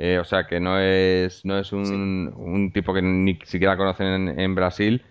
[0.00, 4.06] Eh, o sea que no es, no es un, un tipo que ni siquiera conocen
[4.06, 5.04] en, en Brasil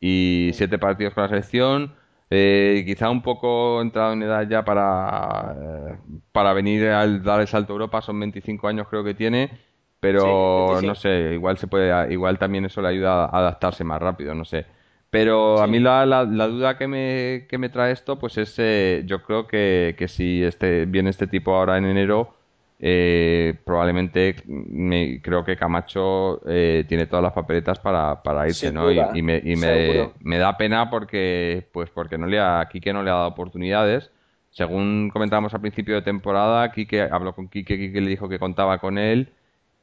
[0.00, 1.94] y siete partidos con la selección.
[2.30, 5.96] Eh, quizá un poco entrado en edad ya para, eh,
[6.32, 9.50] para venir al dar el salto a Europa, son 25 años creo que tiene,
[9.98, 14.34] pero no sé, igual se puede, igual también eso le ayuda a adaptarse más rápido,
[14.34, 14.64] no sé.
[15.10, 19.02] Pero a mí la, la, duda que me, que me trae esto, pues es, eh,
[19.06, 22.36] yo creo que, que si este, viene este tipo ahora en enero,
[22.82, 28.90] eh, probablemente me, creo que Camacho eh, tiene todas las papeletas para, para irse, ¿no?
[28.90, 33.02] y, me, y me, me, da pena porque, pues porque no le ha, Quique no
[33.02, 34.10] le ha dado oportunidades.
[34.48, 38.78] Según comentábamos al principio de temporada, Quique habló con Quique, Quique le dijo que contaba
[38.78, 39.28] con él.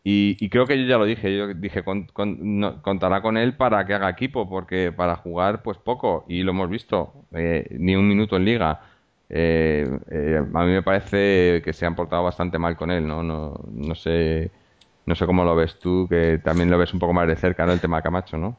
[0.09, 4.09] Y, creo que yo ya lo dije, yo dije, contará con él para que haga
[4.09, 8.45] equipo, porque para jugar, pues poco, y lo hemos visto, eh, ni un minuto en
[8.45, 8.79] liga.
[9.29, 13.23] Eh, eh, a mí me parece que se han portado bastante mal con él, ¿no?
[13.23, 14.51] No, no sé
[15.07, 17.65] no sé cómo lo ves tú, que también lo ves un poco más de cerca,
[17.65, 17.71] ¿no?
[17.71, 18.57] El tema de Camacho, ¿no?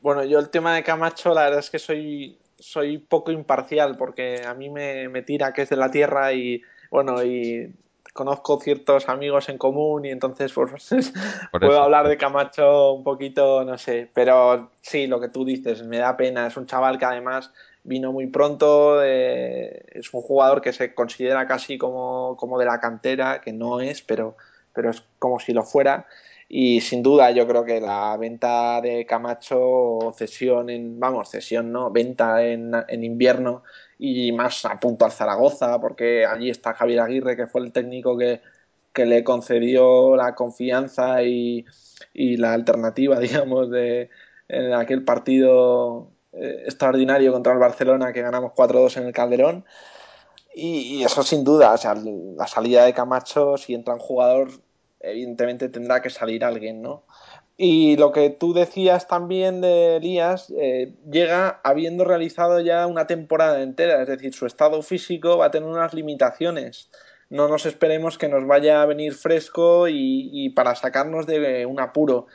[0.00, 4.42] Bueno, yo el tema de Camacho, la verdad es que soy, soy poco imparcial, porque
[4.46, 7.70] a mí me, me tira que es de la tierra y, bueno, y
[8.14, 10.88] conozco ciertos amigos en común y entonces pues,
[11.52, 15.98] puedo hablar de Camacho un poquito, no sé, pero sí, lo que tú dices, me
[15.98, 17.52] da pena, es un chaval que además
[17.84, 22.80] vino muy pronto, eh, es un jugador que se considera casi como, como de la
[22.80, 24.36] cantera, que no es, pero
[24.72, 26.06] pero es como si lo fuera.
[26.48, 31.90] Y sin duda yo creo que la venta de Camacho, cesión en, vamos, cesión no,
[31.90, 33.62] venta en, en invierno
[33.98, 38.18] y más a punto al Zaragoza, porque allí está Javier Aguirre, que fue el técnico
[38.18, 38.40] que,
[38.92, 41.66] que le concedió la confianza y,
[42.14, 44.10] y, la alternativa, digamos, de
[44.48, 49.64] en aquel partido eh, extraordinario contra el Barcelona que ganamos 4-2 en el Calderón.
[50.54, 54.50] Y, eso sin duda, o sea, la salida de Camacho, si entra un jugador,
[55.00, 57.04] evidentemente tendrá que salir alguien, ¿no?
[57.56, 63.62] Y lo que tú decías también de Elías, eh, llega habiendo realizado ya una temporada
[63.62, 66.90] entera, es decir, su estado físico va a tener unas limitaciones.
[67.28, 71.80] No nos esperemos que nos vaya a venir fresco y, y para sacarnos de un
[71.80, 72.26] apuro.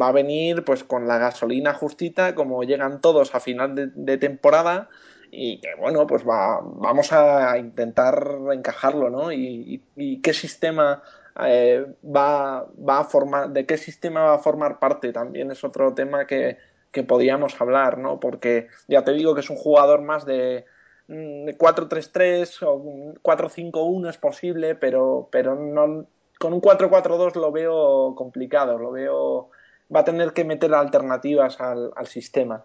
[0.00, 4.88] Va a venir pues con la gasolina justita, como llegan todos a final de, temporada,
[5.30, 9.32] y que bueno, pues va, vamos a intentar encajarlo, ¿no?
[9.32, 9.82] Y,
[10.22, 11.02] qué sistema
[11.46, 15.92] eh, va, va, a formar, de qué sistema va a formar parte también es otro
[15.94, 16.58] tema que,
[16.94, 18.20] que podíamos hablar, ¿no?
[18.20, 20.64] Porque ya te digo que es un jugador más de,
[21.08, 26.06] 4-3-3 mm, o 4-5-1 es posible, pero, pero no,
[26.38, 29.50] con un 4-4-2 lo veo complicado, lo veo,
[29.94, 32.64] va a tener que meter alternativas al, sistema.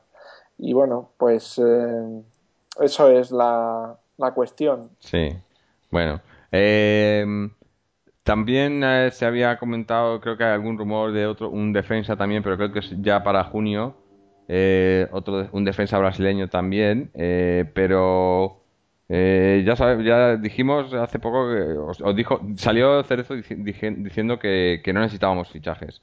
[0.57, 2.21] Y bueno, pues eh,
[2.79, 3.97] eso es la,
[4.33, 4.89] cuestión.
[4.99, 5.29] Sí,
[5.91, 6.21] bueno.
[6.51, 7.25] Eh,
[8.23, 12.43] también eh, se había comentado, creo que hay algún rumor de otro, un defensa también,
[12.43, 13.95] pero creo que es ya para junio.
[14.51, 18.63] Eh, otro un defensa brasileño también, pero
[19.07, 21.61] ya ya dijimos hace poco que
[22.03, 26.01] os, dijo salió Cerezo diciendo que, que, no necesitábamos fichajes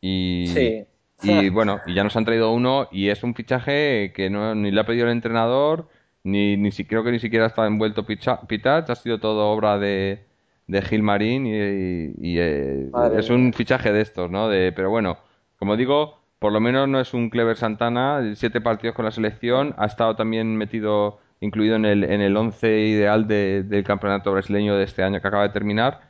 [0.00, 0.84] y sí.
[1.22, 4.70] y bueno y ya nos han traído uno y es un fichaje que no ni
[4.70, 5.88] le ha pedido el entrenador
[6.22, 10.26] ni, ni si, creo que ni siquiera está envuelto Pitach, ha sido todo obra de,
[10.66, 14.48] de Gilmarín y, y, eh, es un fichaje de estos, ¿no?
[14.48, 15.18] De, pero bueno,
[15.58, 19.74] como digo, por lo menos no es un Clever Santana, siete partidos con la selección,
[19.78, 24.84] ha estado también metido, incluido en el, en el once ideal del campeonato brasileño de
[24.84, 26.00] este año que acaba de terminar,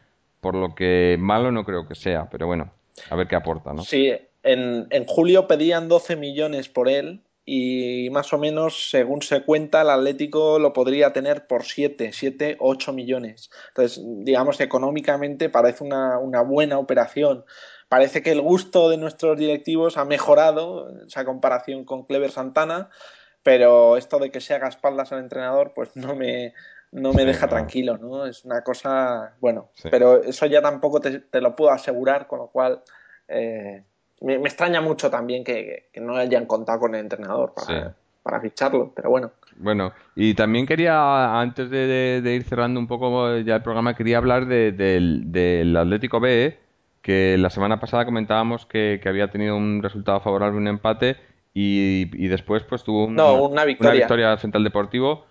[0.40, 2.72] por lo que malo no creo que sea, pero bueno,
[3.08, 3.82] a ver qué aporta, ¿no?
[3.82, 4.12] Sí,
[4.42, 7.22] en, en julio pedían 12 millones por él,
[7.52, 12.58] y más o menos, según se cuenta, el Atlético lo podría tener por 7, 7,
[12.60, 13.50] 8 millones.
[13.68, 17.44] Entonces, digamos, económicamente parece una, una buena operación.
[17.88, 22.88] Parece que el gusto de nuestros directivos ha mejorado esa comparación con Clever Santana,
[23.42, 26.54] pero esto de que se haga espaldas al entrenador, pues no me,
[26.92, 28.26] no me deja tranquilo, ¿no?
[28.26, 32.46] Es una cosa, bueno, pero eso ya tampoco te, te, lo puedo asegurar, con lo
[32.48, 32.82] cual
[33.28, 33.82] eh,
[34.20, 37.54] me, extraña mucho también que, no hayan contado con el entrenador
[38.22, 39.30] para, ficharlo, pero bueno.
[39.56, 44.46] Bueno, y también quería, antes de, ir cerrando un poco ya el programa, quería hablar
[44.46, 46.58] del, Atlético B,
[47.02, 51.16] que la semana pasada comentábamos que, había tenido un resultado favorable, un empate,
[51.54, 53.90] y, después pues tuvo una, victoria.
[53.90, 55.29] una victoria frente al Deportivo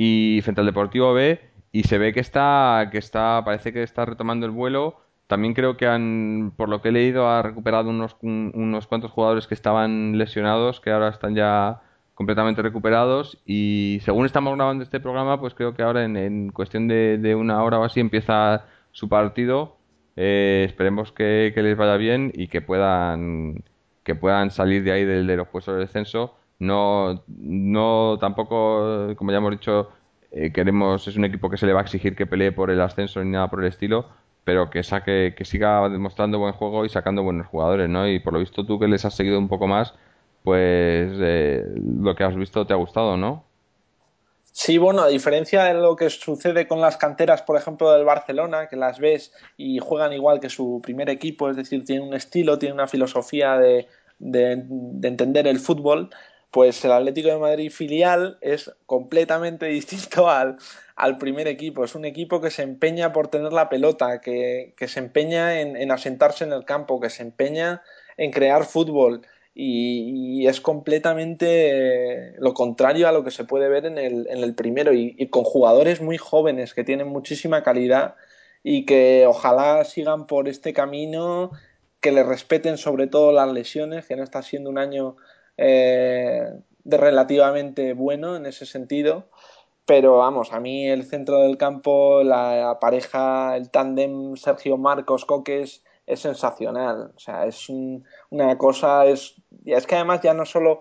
[0.00, 1.40] y frente al Deportivo B,
[1.72, 4.96] y se ve que está, que está, parece que está retomando el vuelo
[5.30, 9.46] también creo que han, por lo que he leído, ha recuperado unos, unos cuantos jugadores
[9.46, 11.82] que estaban lesionados, que ahora están ya
[12.16, 13.40] completamente recuperados.
[13.46, 17.78] Y según estamos grabando este programa, pues creo que ahora en, cuestión de, una hora
[17.78, 19.76] o así empieza su partido.
[20.16, 23.62] Eh, esperemos que, les vaya bien y que puedan
[24.02, 26.34] que puedan salir de ahí de, de los puestos de descenso.
[26.60, 29.90] No, no tampoco, como ya hemos dicho,
[30.30, 32.80] eh, queremos es un equipo que se le va a exigir que pelee por el
[32.80, 34.06] ascenso ni nada por el estilo
[34.44, 38.08] pero que saque, que siga demostrando buen juego y sacando buenos jugadores, ¿no?
[38.08, 39.94] Y por lo visto tú que les has seguido un poco más,
[40.42, 43.44] pues eh, lo que has visto te ha gustado, ¿no?
[44.52, 48.66] Sí, bueno, a diferencia de lo que sucede con las canteras, por ejemplo, del Barcelona,
[48.66, 52.58] que las ves y juegan igual que su primer equipo, es decir, tienen un estilo,
[52.58, 53.86] tienen una filosofía de,
[54.18, 56.10] de, de entender el fútbol,
[56.50, 60.56] pues el Atlético de Madrid filial es completamente distinto al,
[60.96, 61.84] al primer equipo.
[61.84, 65.76] Es un equipo que se empeña por tener la pelota, que, que se empeña en,
[65.76, 67.82] en, asentarse en el campo, que se empeña
[68.16, 69.22] en crear fútbol.
[69.54, 74.54] y, es completamente lo contrario a lo que se puede ver en el, en el
[74.54, 78.16] primero y, y, con jugadores muy jóvenes que tienen muchísima calidad
[78.62, 81.50] y que ojalá sigan por este camino,
[82.00, 85.16] que le respeten sobre todo las lesiones, que no está siendo un año
[85.62, 86.48] eh,
[86.84, 89.28] de relativamente bueno en ese sentido.
[89.84, 95.84] Pero vamos, a mí el centro del campo, la pareja, el tándem Sergio Marcos Coques
[96.06, 97.12] es sensacional.
[97.14, 99.34] O sea, es una cosa, es,
[99.66, 100.80] es que además ya no solo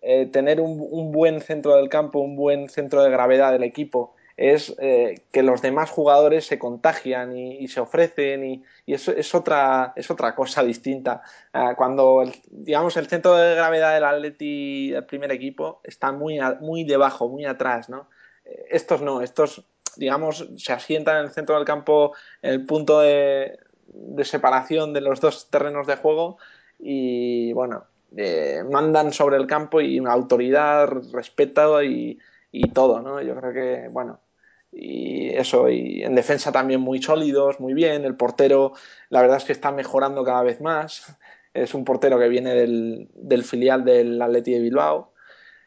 [0.00, 4.14] eh, tener un, un, buen centro del campo, un buen centro de gravedad del equipo,
[4.40, 9.92] es eh, que los demás jugadores se contagian y, se ofrecen y, eso es otra,
[9.96, 11.20] es otra cosa distinta.
[11.52, 16.84] Ah, cuando, digamos, el centro de gravedad del Atleti, el primer equipo, está muy, muy
[16.84, 18.08] debajo, muy atrás, ¿no?
[18.46, 19.62] Eh, estos no, estos,
[19.96, 23.58] digamos, se asientan en el centro del campo, el punto de,
[24.22, 26.38] separación de los dos terrenos de juego
[26.78, 27.84] y, bueno,
[28.16, 32.18] eh, mandan sobre el campo y una autoridad, respeto y,
[32.50, 33.20] y todo, ¿no?
[33.20, 34.18] Yo creo que, bueno,
[34.72, 38.04] y eso, y en defensa también muy sólidos, muy bien.
[38.04, 38.72] El portero,
[39.08, 41.16] la verdad es que está mejorando cada vez más.
[41.52, 45.12] Es un portero que viene del, filial del Atleti de Bilbao.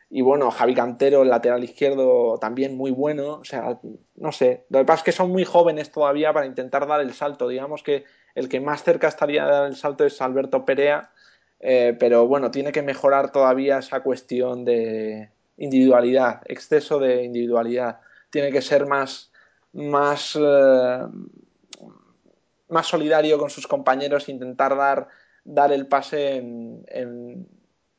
[0.09, 3.39] Y bueno, Javi Cantero, el lateral izquierdo, también muy bueno.
[3.39, 3.79] O sea,
[4.15, 4.65] no sé.
[4.69, 7.47] Lo que pasa es que son muy jóvenes todavía para intentar dar el salto.
[7.49, 11.11] Digamos que el que más cerca estaría de dar el salto es Alberto Perea.
[11.59, 17.99] Eh, pero bueno, tiene que mejorar todavía esa cuestión de individualidad, exceso de individualidad
[18.33, 19.31] tiene que ser más,
[19.73, 20.99] más, eh,
[22.69, 25.07] más solidario con sus compañeros, intentar dar,
[25.43, 26.83] dar el pase en,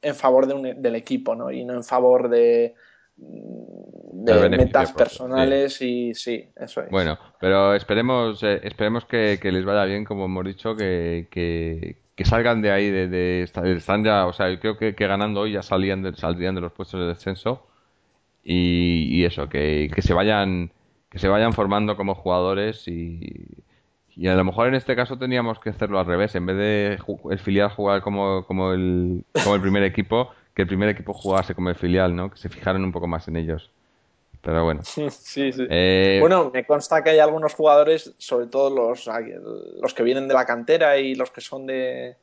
[0.02, 1.52] en, favor de del equipo ¿no?
[1.52, 2.74] y no en favor de,
[3.16, 6.90] de metas personales y sí, eso es.
[6.90, 12.60] Bueno, pero esperemos, eh, esperemos que, les vaya bien, como hemos dicho, que, que, salgan
[12.60, 16.56] de ahí, de, de, están ya, o sea, creo que, ganando hoy ya salían saldrían
[16.56, 17.68] de los puestos de descenso
[18.44, 20.70] y, eso, que, se vayan
[21.08, 23.46] que se vayan formando como jugadores y,
[24.16, 26.98] y a lo mejor en este caso teníamos que hacerlo al revés, en vez de
[27.30, 31.54] el filial jugar como, como, el, como el primer equipo, que el primer equipo jugase
[31.54, 32.30] como el filial, ¿no?
[32.30, 33.70] Que se fijaran un poco más en ellos.
[34.40, 34.82] Pero bueno.
[34.84, 35.66] Sí, sí.
[35.68, 39.08] Eh, bueno, me consta que hay algunos jugadores, sobre todo los,
[39.80, 42.16] los que vienen de la cantera y los que son de,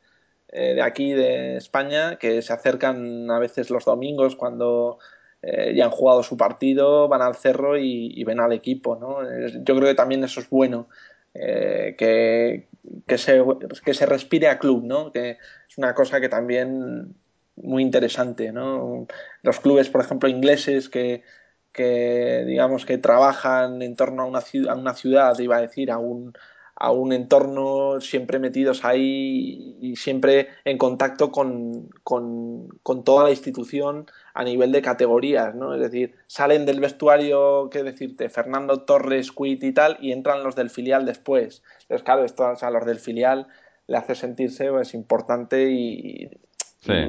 [0.49, 4.99] eh, de aquí, de España, que se acercan a veces los domingos cuando
[5.41, 8.95] eh, ya han jugado su partido, van al cerro y, ven al equipo.
[8.95, 9.19] ¿no?
[9.63, 10.87] Yo creo que también eso es bueno,
[11.33, 12.67] eh, que,
[13.07, 13.41] que, se,
[13.83, 15.11] que se respire a club, ¿no?
[15.11, 15.37] que
[15.69, 17.15] es una cosa que también
[17.55, 18.51] muy interesante.
[18.51, 19.07] ¿no?
[19.41, 21.23] Los clubes, por ejemplo, ingleses que,
[21.71, 25.91] que digamos que trabajan en torno a una ciudad, a una ciudad iba a decir,
[25.91, 26.33] a un,
[26.81, 33.29] a un entorno siempre metidos ahí y siempre en contacto con, con, con, toda la
[33.29, 35.75] institución a nivel de categorías, ¿no?
[35.75, 40.55] Es decir, salen del vestuario, qué decirte, Fernando Torres, Quit y tal, y entran los
[40.55, 41.61] del filial después.
[41.83, 43.45] Entonces, claro, esto a los del filial
[43.85, 46.31] le hace sentirse pues, importante y,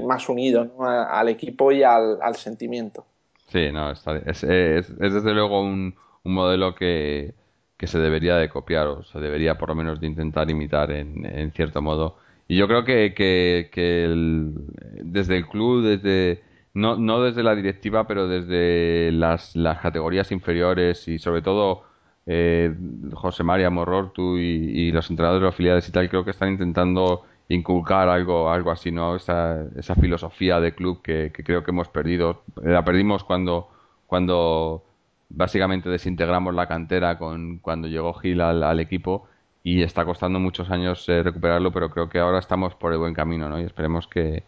[0.05, 3.07] más unido al equipo y al, sentimiento.
[3.49, 5.95] Sí, no, es, es, es, desde luego un,
[6.25, 7.33] un modelo que,
[7.83, 11.27] que se debería de copiar o se debería por lo menos de intentar imitar en,
[11.27, 12.17] en cierto modo.
[12.47, 14.09] Y yo creo que, que, que
[15.03, 21.09] desde el club, desde no, no desde la directiva, pero desde las, las categorías inferiores
[21.09, 21.83] y sobre todo
[22.27, 22.73] eh,
[23.15, 27.25] José María Morrortu y, y, los entrenadores de los y tal, creo que están intentando
[27.49, 29.17] inculcar algo, algo así, ¿no?
[29.17, 32.43] Esa, esa filosofía de club que, que creo que hemos perdido.
[32.63, 33.71] La perdimos cuando,
[34.07, 34.85] cuando
[35.35, 39.29] básicamente desintegramos la cantera con cuando llegó Gil al, equipo
[39.63, 43.15] y está costando muchos años eh, recuperarlo, pero creo que ahora estamos por el buen
[43.15, 43.61] camino, ¿no?
[43.61, 44.45] Y esperemos que,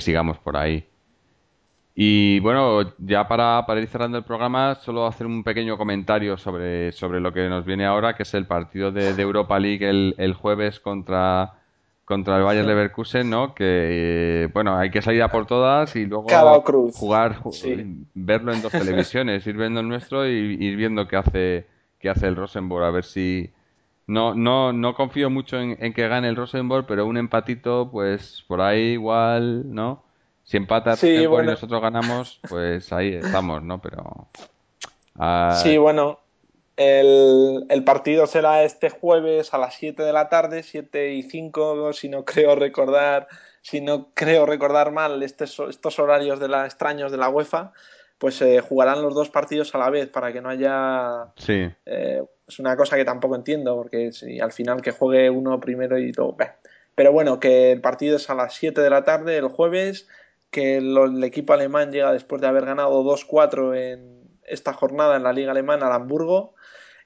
[0.00, 0.88] sigamos por ahí.
[1.94, 7.20] Y bueno, ya para, ir cerrando el programa, solo hacer un pequeño comentario sobre, sobre
[7.20, 11.60] lo que nos viene ahora, que es el partido de, Europa League el, jueves contra,
[12.04, 13.54] contra el Bayern Leverkusen, ¿no?
[13.54, 16.28] Que, bueno, hay que salir a por todas y luego
[16.92, 17.40] jugar,
[18.14, 21.66] verlo en dos televisiones, ir viendo el nuestro y ir viendo qué hace,
[21.98, 23.50] qué hace el Rosenborg, a ver si...
[24.06, 28.44] No, no, no confío mucho en, en que gane el Rosenborg, pero un empatito, pues
[28.46, 30.04] por ahí igual, ¿no?
[30.44, 33.80] Si empata y nosotros ganamos, pues ahí estamos, ¿no?
[33.80, 34.28] Pero.
[35.18, 36.18] Ah, sí, bueno.
[36.76, 41.92] El, el, partido será este jueves a las 7 de la tarde, 7 y 5,
[41.92, 43.28] si no creo recordar,
[43.62, 47.72] si no creo recordar mal estos, estos horarios de la, extraños de la UEFA,
[48.18, 51.32] pues eh, jugarán los dos partidos a la vez para que no haya.
[51.36, 51.70] Sí.
[51.86, 55.96] Eh, es una cosa que tampoco entiendo, porque si al final que juegue uno primero
[55.98, 56.36] y luego.
[56.94, 60.08] Pero bueno, que el partido es a las 7 de la tarde el jueves,
[60.50, 65.32] que el equipo alemán llega después de haber ganado 2-4 en esta jornada en la
[65.32, 66.53] Liga Alemana al Hamburgo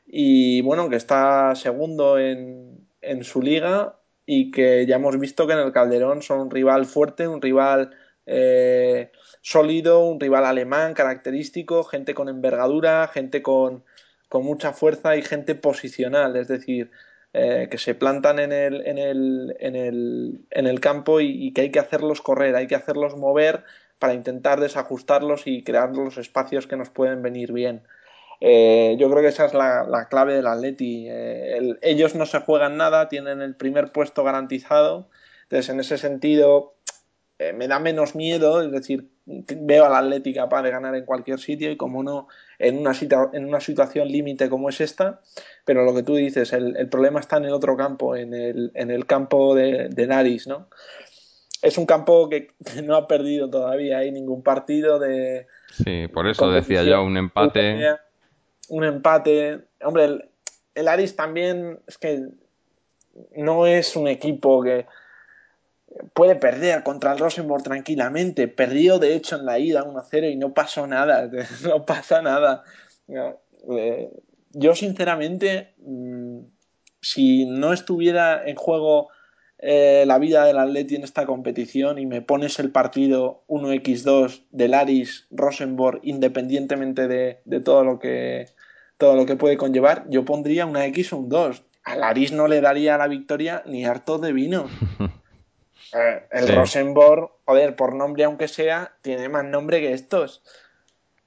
[0.09, 5.52] y bueno, que está segundo en, en su liga y que ya hemos visto que
[5.52, 7.90] en el Calderón son un rival fuerte, un rival
[8.26, 13.84] eh, sólido, un rival alemán característico, gente con envergadura, gente con,
[14.28, 16.90] con mucha fuerza y gente posicional, es decir,
[17.32, 21.62] eh, que se plantan en el, en el, en el, en el campo y, que
[21.62, 23.64] hay que hacerlos correr, hay que hacerlos mover
[23.98, 27.82] para intentar desajustarlos y crear los espacios que nos pueden venir bien.
[28.41, 31.07] Eh, yo creo que esa es la, clave del Atleti.
[31.09, 35.09] Eh, ellos no se juegan nada, tienen el primer puesto garantizado.
[35.45, 36.74] Entonces, en ese sentido,
[37.55, 41.70] me da menos miedo, es decir, veo al Atleti capaz de ganar en cualquier sitio
[41.70, 42.28] y como no
[42.59, 42.93] en una,
[43.32, 45.20] en una situación límite como es esta,
[45.64, 48.91] pero lo que tú dices, el, problema está en el otro campo, en el, en
[48.91, 50.68] el campo de, de Naris, ¿no?
[51.61, 52.53] Es un campo que,
[52.84, 55.47] no ha perdido todavía hay ningún partido de...
[55.70, 57.78] Sí, por eso decía yo, un empate.
[58.68, 59.68] Un empate.
[59.82, 60.30] Hombre, el,
[60.74, 62.28] el Aris también es que
[63.36, 64.86] no es un equipo que
[66.14, 68.48] puede perder contra el Rosenborg tranquilamente.
[68.48, 71.30] Perdió, de hecho, en la ida 1-0 y no pasó nada.
[71.64, 72.62] No pasa nada.
[73.70, 74.10] Eh,
[74.52, 76.40] yo, sinceramente, mm,
[77.00, 79.08] si no estuviera en juego
[79.60, 84.74] eh, la vida del Atleti en esta competición y me pones el partido 1x2 del
[84.74, 88.46] Aris Rosenborg, independientemente de, todo lo que
[88.99, 91.62] todo lo que puede conllevar, yo pondría una X o un 2.
[91.84, 94.66] Al Aris no le daría la victoria ni harto de vino.
[95.94, 100.42] Eh, el Rosenborg, joder, por nombre aunque sea, tiene más nombre que estos.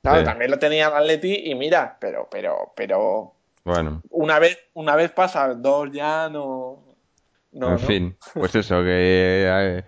[0.03, 3.33] Claro, también lo tenía el Atleti y mira, pero, pero, pero.
[3.63, 4.03] Bueno.
[4.11, 6.83] Una vez, una vez pasa, dos ya no.
[7.53, 9.83] en fin, pues eso, que eh,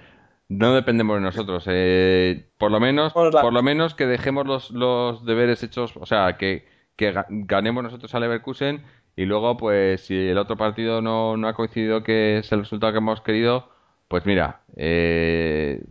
[0.49, 1.65] no dependemos de nosotros.
[1.67, 6.37] Eh, por lo menos, por lo menos que dejemos los, los deberes hechos, o sea,
[6.37, 8.83] que, que ganemos nosotros a Leverkusen
[9.15, 12.93] y luego, pues, si el otro partido no, no ha coincidido que es el resultado
[12.93, 13.69] que hemos querido,
[14.07, 15.83] pues mira, eh,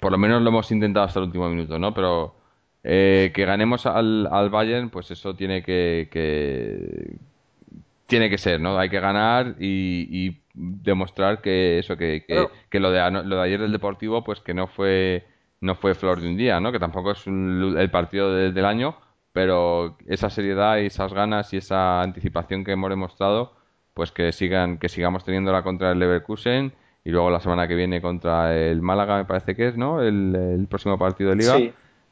[0.00, 1.94] por lo menos lo hemos intentado hasta el último minuto, ¿no?
[1.94, 2.36] Pero
[2.84, 6.08] eh, que ganemos al, al, Bayern, pues eso tiene que,
[8.06, 8.78] tiene que ser, ¿no?
[8.78, 12.24] Hay que ganar y, demostrar que eso, que,
[12.68, 15.24] que, lo, de, lo de ayer del Deportivo, pues que no fue
[15.60, 16.72] no fue flor de un día, ¿no?
[16.72, 18.96] Que tampoco es el partido del año,
[19.38, 23.52] pero esa seriedad y esas ganas y esa anticipación que hemos demostrado,
[23.94, 26.72] pues que sigan que sigamos teniendo la contra el Leverkusen
[27.04, 30.02] y luego la semana que viene contra el Málaga me parece que es, ¿no?
[30.02, 31.56] El, próximo partido de liga.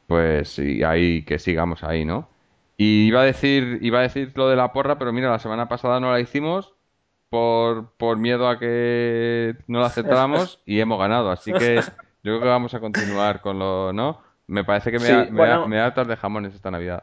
[0.07, 2.29] Pues y ahí que sigamos ahí, ¿no?
[2.77, 5.69] Y iba a decir iba a decir lo de la porra, pero mira, la semana
[5.69, 6.75] pasada no la hicimos
[7.29, 11.75] por, por miedo a que no la aceptáramos y hemos ganado, así que
[12.23, 14.21] yo creo que vamos a continuar con lo, ¿no?
[14.47, 17.03] Me parece que me, da, me, da, de jamones esta Navidad.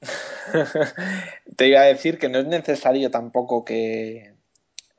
[1.56, 4.32] Te iba a decir que no es necesario tampoco que,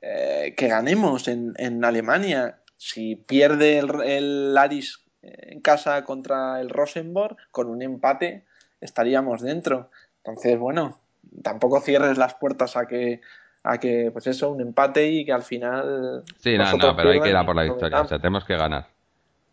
[0.00, 2.58] eh, que ganemos en, en, Alemania.
[2.76, 8.44] Si pierde el, el Aris en casa contra el Rosenborg, con un empate
[8.80, 9.90] estaríamos dentro.
[10.18, 10.98] Entonces, bueno,
[11.42, 13.20] tampoco cierres las puertas a que
[13.64, 17.20] a que pues eso un empate y que al final sí no no pero hay
[17.20, 18.00] que ir a por la victoria.
[18.00, 18.88] O sea tenemos que ganar.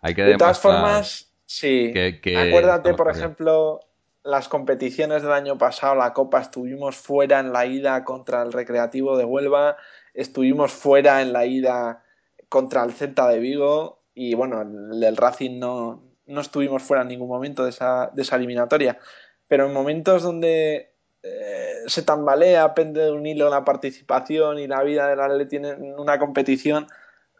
[0.01, 1.93] Hay que de todas formas sí.
[1.95, 3.81] acuérdate por ejemplo
[4.23, 9.17] las competiciones del año pasado la Copa estuvimos fuera en la ida contra el Recreativo
[9.17, 9.77] de Huelva
[10.13, 12.03] estuvimos fuera en la ida
[12.49, 17.29] contra el Celta de Vigo y bueno, el, Racing no, no, estuvimos fuera en ningún
[17.29, 18.99] momento de esa, de esa eliminatoria.
[19.47, 20.93] Pero en momentos donde
[21.23, 25.97] eh, se tambalea, pende de un hilo la participación y la vida del Atleti en
[25.97, 26.87] una competición,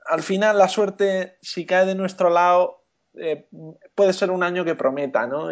[0.06, 3.48] al final la suerte, si cae de nuestro lado, eh,
[3.94, 5.52] puede ser un año que prometa, ¿no?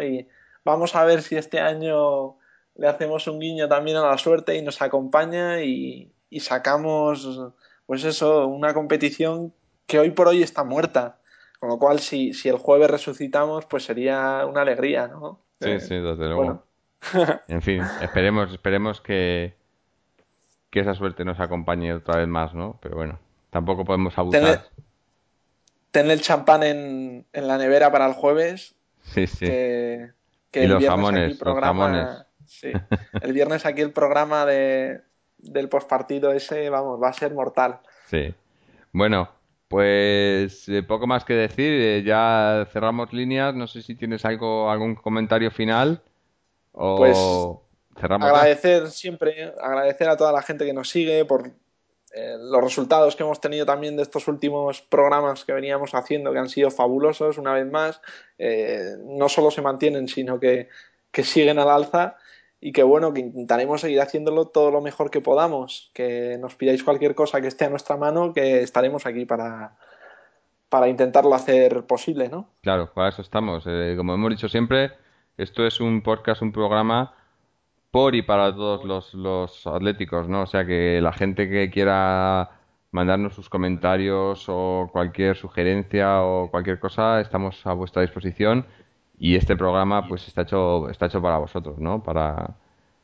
[0.64, 2.36] Vamos a ver si este año
[2.76, 7.52] le hacemos un guiño también a la suerte y nos acompaña y, y sacamos,
[7.86, 9.52] pues eso, una competición
[9.86, 11.18] que hoy por hoy está muerta.
[11.58, 15.40] Con lo cual, si, si el jueves resucitamos, pues sería una alegría, ¿no?
[15.60, 16.62] Sí, eh, sí, desde luego.
[17.48, 19.56] en fin, esperemos, esperemos que,
[20.70, 22.78] que esa suerte nos acompañe otra vez más, ¿no?
[22.80, 23.18] Pero bueno,
[23.50, 24.68] tampoco podemos abusar.
[25.90, 28.76] Ten el champán en, en, la nevera para el jueves.
[29.00, 29.46] Sí, sí.
[29.46, 30.12] Que,
[30.52, 32.08] y los jamones, los jamones.
[32.46, 32.72] Sí,
[33.20, 35.02] el viernes aquí el programa de,
[35.38, 37.80] del postpartido ese, vamos, va a ser mortal.
[38.06, 38.34] Sí.
[38.92, 39.28] Bueno,
[39.68, 44.70] pues eh, poco más que decir, eh, ya cerramos líneas, no sé si tienes algo
[44.70, 46.00] algún comentario final
[46.72, 47.18] o pues,
[48.00, 48.28] cerramos.
[48.28, 51.52] Agradecer siempre, agradecer a toda la gente que nos sigue por
[52.14, 56.38] eh, los resultados que hemos tenido también de estos últimos programas que veníamos haciendo, que
[56.38, 58.00] han sido fabulosos, una vez más,
[58.38, 60.68] eh, no solo se mantienen, sino que,
[61.10, 62.16] que siguen al alza
[62.60, 66.82] y que bueno, que intentaremos seguir haciéndolo todo lo mejor que podamos, que nos pidáis
[66.82, 69.76] cualquier cosa que esté a nuestra mano, que estaremos aquí para,
[70.68, 72.48] para intentarlo hacer posible, ¿no?
[72.62, 73.64] Claro, para eso estamos.
[73.66, 74.92] Eh, como hemos dicho siempre,
[75.36, 77.14] esto es un podcast, un programa
[77.90, 80.42] por y para todos los, los atléticos, ¿no?
[80.42, 82.50] O sea que la gente que quiera
[82.90, 88.66] mandarnos sus comentarios o cualquier sugerencia o cualquier cosa, estamos a vuestra disposición
[89.18, 92.02] y este programa pues está hecho está hecho para vosotros, ¿no?
[92.02, 92.56] Para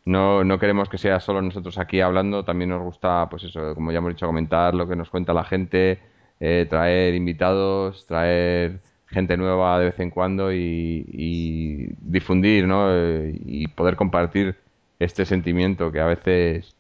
[0.05, 3.93] no, no queremos que sea solo nosotros aquí hablando, también nos gusta pues eso, como
[3.93, 6.01] ya hemos dicho comentar lo que nos cuenta la gente,
[6.41, 12.89] eh, traer invitados, traer gente nueva de vez en cuando y, difundir, ¿no?
[12.91, 14.64] Eh, y poder compartir
[14.99, 16.75] este sentimiento que a veces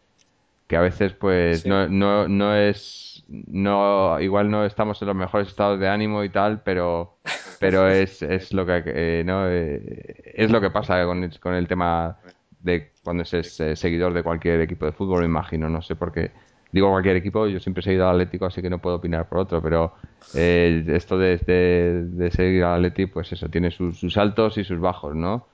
[0.67, 5.49] que a veces pues no, no, no es no igual no estamos en los mejores
[5.49, 7.19] estados de ánimo y tal pero
[7.61, 11.69] pero es, es lo que eh, no eh, es lo que pasa con, con el
[11.69, 12.19] tema
[12.65, 15.69] de cuando es, es, seguidor de cualquier equipo de fútbol me imagino.
[15.69, 16.33] No sé por qué.
[16.73, 19.39] Digo cualquier equipo yo siempre he seguido al Atlético así que no puedo opinar por
[19.39, 19.95] otro pero
[20.35, 24.81] eh, esto de, de, seguir al Atlético pues eso tiene sus, sus altos y sus
[24.81, 25.47] bajos no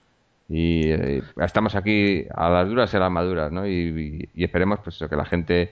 [0.53, 3.68] y eh, estamos aquí a las duras y a las maduras, ¿no?
[3.68, 5.70] Y, esperemos pues que la gente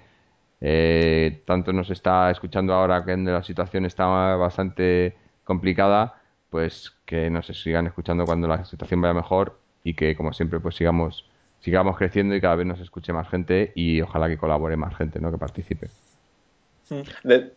[0.61, 4.07] eh, tanto nos está escuchando ahora que la situación está
[4.37, 10.33] bastante complicada, pues que nos sigan escuchando cuando la situación vaya mejor y que como
[10.33, 14.39] siempre pues sigamos sigamos creciendo y cada vez nos escuche más gente y ojalá que
[14.39, 15.33] colabore más gente, ¿no?
[15.33, 15.89] Que participe.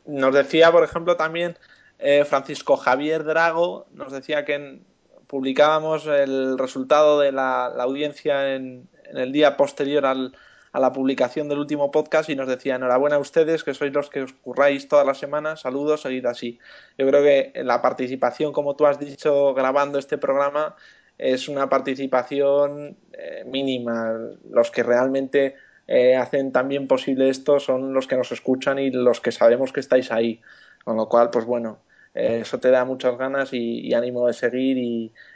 [0.08, 1.56] Nos decía, por ejemplo, también
[2.00, 4.91] eh, Francisco Javier Drago, nos decía que en,
[5.32, 10.36] publicábamos el resultado de la, audiencia en, el día posterior al,
[10.74, 14.10] a la publicación del último podcast y nos decía enhorabuena a ustedes que sois los
[14.10, 16.60] que os curráis todas las semanas, saludos, seguid así.
[16.98, 20.76] Yo creo que la participación, como tú has dicho, grabando este programa,
[21.18, 24.14] es una participación eh, mínima.
[24.50, 25.56] Los que realmente
[25.88, 29.80] eh, hacen también posible esto son los que nos escuchan y los que sabemos que
[29.80, 30.42] estáis ahí.
[30.84, 31.80] Con lo cual, pues bueno,
[32.14, 34.78] eh, eso te da muchas ganas y, ánimo de seguir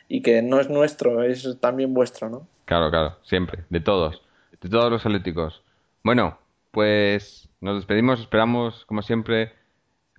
[0.08, 2.48] y, que no es nuestro, es también vuestro, ¿no?
[2.66, 4.22] Claro, claro, siempre, de todos,
[4.62, 5.64] de todos los atléticos.
[6.04, 6.38] Bueno,
[6.72, 9.54] pues nos despedimos, esperamos, como siempre,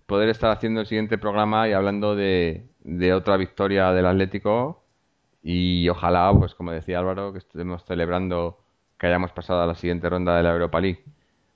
[0.06, 4.82] poder estar haciendo el siguiente programa y hablando de, de otra victoria del Atlético
[5.42, 8.58] y ojalá, pues como decía Álvaro, que estemos celebrando
[8.98, 11.04] que hayamos pasado a la siguiente ronda de la Europa League.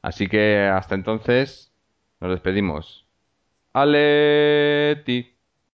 [0.02, 1.72] Así que hasta entonces,
[2.20, 2.99] nos despedimos.
[3.74, 5.16] Aleti.